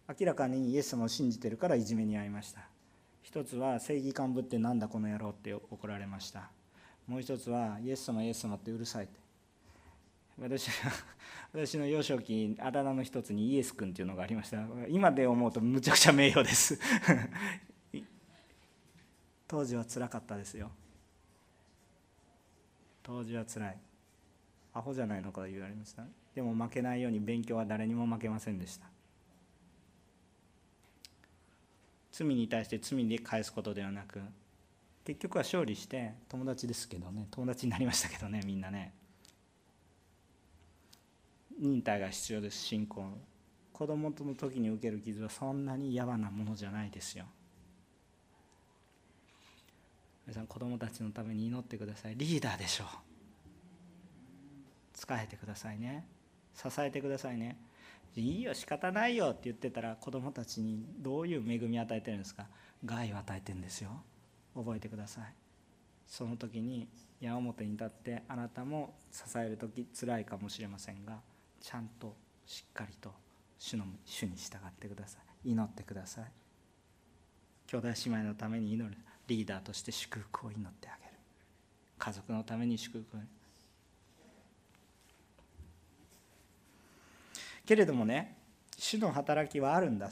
[0.10, 2.62] 明らかにイエス様を信じてるからいじめに遭いました。
[3.22, 6.50] 一つは正義感ぶってなんだこの野郎って怒られました。
[7.06, 9.20] もう一つはイエス様イエス様ってうるさいって。
[10.42, 10.72] 私
[11.54, 14.66] 私の幼少期あだ名の一つにイエス君っていうのがありました。
[14.88, 16.80] 今で思うとむちゃくちゃ名誉です。
[19.48, 20.72] 当時はつらかったですよ。
[23.04, 23.78] 当時はつらい。
[24.74, 26.04] アホじゃないのか言われました。
[26.34, 28.88] でも負けないように勉強は誰にも負けませんでした。
[32.20, 34.20] 罪に対して罪で返すことではなく
[35.06, 37.28] 結局は勝利して友達ですけどね。
[37.32, 38.94] 友達になりましたけどねみんなね。
[41.60, 43.06] 忍耐が必要です信仰。
[43.74, 47.26] 子供との時に受ける傷はそんなにやばなものじゃないですよ。
[50.28, 52.16] 皆さん子供たちのために祈ってください。
[52.16, 52.88] リーダーでしょう。
[54.94, 56.06] 使えてくださいね。
[56.54, 57.58] 支えてくださいね
[58.16, 62.48] いいよ仕方ないよって言ってたら子供たちにどういう恵みを与えてるんですか
[62.86, 63.92] 害を与えてるんですよ
[64.56, 65.24] 覚えてください
[66.08, 66.88] その時に
[67.22, 71.20] 矢面に立ってあなたも支える時つらいかもしれませんが
[71.62, 73.12] ちゃんとしっかりと
[73.60, 76.24] 主の主に従ってください祈ってください
[77.68, 78.98] 兄弟姉妹のために祈る
[79.28, 81.14] リーダーとして祝福を祈ってあげる
[82.00, 83.39] 家族のために祝福を祈る
[87.70, 88.36] けれどもね
[88.80, 90.10] 主の働きはあるんだ。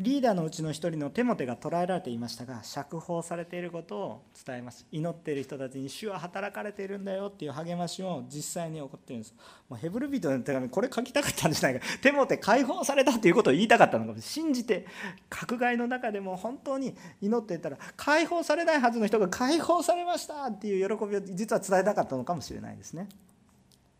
[0.00, 4.84] リーダーのうちの一人のテモテが捕らえられていましたが釈放されていることを伝えます。
[4.90, 9.34] 祈っている人たちに主は働かれているんだよっていう励ましを実際に起こっているんです。
[9.68, 11.86] もうヘブル人の手紙これ書きたかったんじゃないか。
[12.00, 14.86] テモテ解放されたっていうことを言いたかったのかも信じて
[15.30, 23.08] 迫害の中でも本当に祈っていたら解放されないはずの人が解放されましたっていう喜びを実は伝えたかったのかもしれないですね。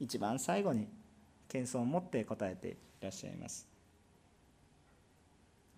[0.01, 0.89] 一番最後に
[1.53, 3.69] 謙遜を持って答えていらっしゃいます。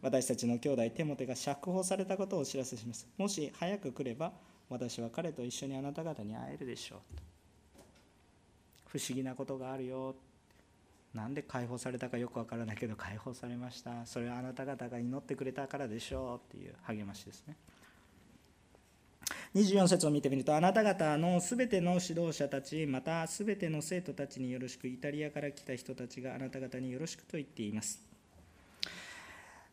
[0.01, 3.09] 私たちの兄弟テモテが釈放されたことをお知らせします。
[3.16, 4.33] もし早く来れば
[4.68, 6.99] 私は彼と一緒にあなた方に会えるでしょう。
[8.87, 10.14] 不思議なことがあるよ。
[11.14, 14.05] なんで解放されたかよくわからないけど解放されました。
[14.05, 16.55] それはあなた方が祈ってくれたからでしょう。
[16.55, 17.57] っていう励ましですね。
[19.55, 28.01] 24節を見てみるとあなた方のすべての指導者たちまたすべての生徒たちによろしくイタリアから来た人たちがあなた方によろしくと言っています。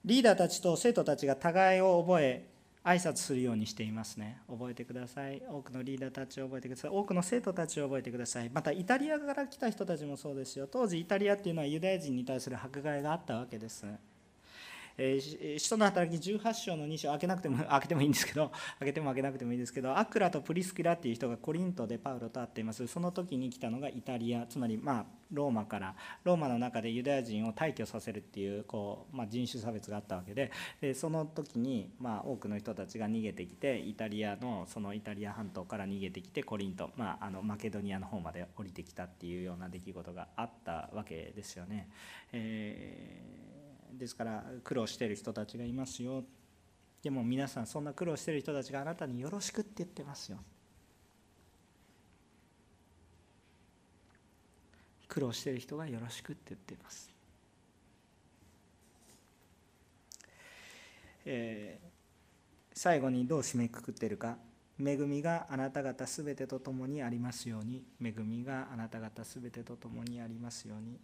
[0.05, 2.47] リーダーたちと生徒たちが互いを覚え
[2.83, 4.39] 挨拶するようにしていますね。
[4.49, 5.41] 覚えてください。
[5.47, 6.91] 多くのリーダーたちを覚えてください。
[6.91, 8.49] 多くの生徒たちを覚えてください。
[8.49, 10.67] またイタリアから来た人たちもそうですよ。
[10.67, 13.85] 当時イタリアっていうのはユダヤ人に対する迫害があったわけです。
[15.03, 41.89] えー、使徒の働き18章の2章開けなくても 開けてもいいんですけど開けても開けなくてもいいですけどアクラとプリスキラっていう人がコリントでパウロと会っていますその時に来たのがイタリアつまりまあローマからローマの中でユダヤ人を退去させるっていうこう、まあ、人種差別があったわけででその時に、まあ、多くの人たちが逃げてきてイタリアのそのイタリア半島から逃げてきてコリント、まあ、あのマケドニアの方まで降りてきたっていうような出来事があったわけですよね。
[42.33, 43.50] えー、
[43.93, 46.23] ですから苦労している人たちがいますよ
[47.03, 50.37] でも皆さんそんな苦労している人たちがあなたによろしくって言ってますよ。
[55.07, 57.09] 苦労している人がよろしくって言っています。
[61.25, 61.87] えー、
[62.73, 64.37] 最後にどう締めくくってるか
[64.79, 70.99] 恵みがあなた方すべてと共にありますように恵みがあなた方すべてと共にありますように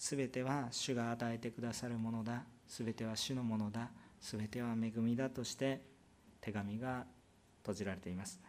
[0.00, 2.44] すべては主が与えてくださるものだ。
[2.66, 3.90] すべては主のものだ。
[4.18, 5.82] すべては恵みだとして
[6.40, 7.04] 手紙が
[7.60, 8.40] 閉じられています。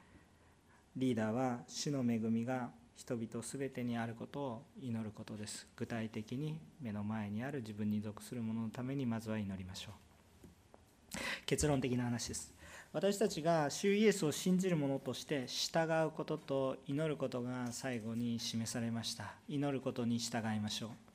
[0.96, 5.68] リーダーは主の恵みが人々すべてにあることを祈ることです。
[5.76, 11.20] 具体的に目の前にある自分に属するもののためにまずは祈りましょう。
[11.46, 12.54] 結論的な話です。
[12.94, 19.34] 私たちが主イエスを信じる者として従うことと祈ることが最後に示されました。
[19.50, 21.11] 祈ることに従いましょう。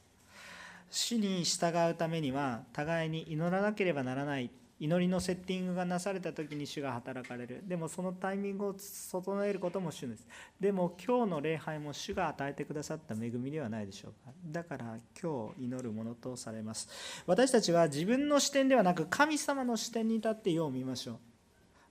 [0.90, 7.62] 主に従うためには互いに祈らなければならない祈りのセッティングがなされた時に主が働かれる。
[7.66, 10.26] でもそのタイミングを整えることも主です。
[10.60, 14.32] でも今日の礼拝も主が与えてくださった恵みではないでしょうか。
[14.44, 16.88] だから今日祈るものとされます。
[17.26, 21.16] 私たちは自分の視点ではなく神様の視点に立ってよう見ましょう。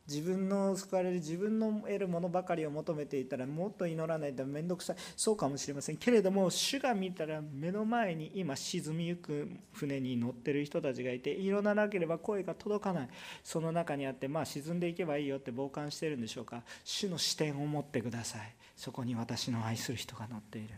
[0.08, 4.96] 自分の救われる自分の得るものばかりを求めていたらもっと祈らないと面倒くさい。
[5.16, 5.98] そうかもしれません。
[5.98, 13.10] けれども主が見たら目の前に今沈みゆく船に乗ってる人たちがいて祈らなければ声が届かない。
[13.44, 16.62] その中にあってまあ沈んでいけばいいよって傍観してるんでしょうか。
[16.84, 18.56] 主の視点を持ってください。
[18.76, 20.70] そこに私の愛する人が乗っている。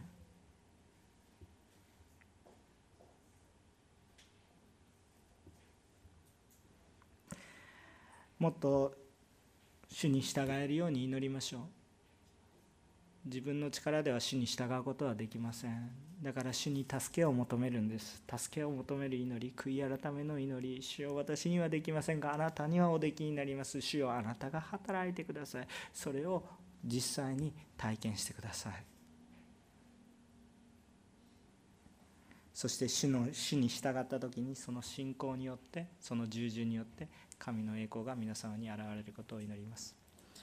[8.40, 8.94] もっと
[9.98, 11.62] 主に従えるように祈りましょう。
[13.26, 15.90] 自分の力では主に従うことはできません。
[16.22, 18.22] だから主に助けを求めるんです。
[18.38, 20.84] 助けを求める祈り悔い改めの祈り。
[20.84, 23.82] 主よ私にはできませんがあなたにはおできになります。
[23.82, 25.68] 主よあなたが働いてください。
[25.92, 26.44] それを
[26.86, 28.74] 実際に体験してください。
[32.54, 37.08] そして主の主に従った時にその信仰によってその従順によって
[37.40, 39.97] 神の栄光が皆様に現れることを祈ります。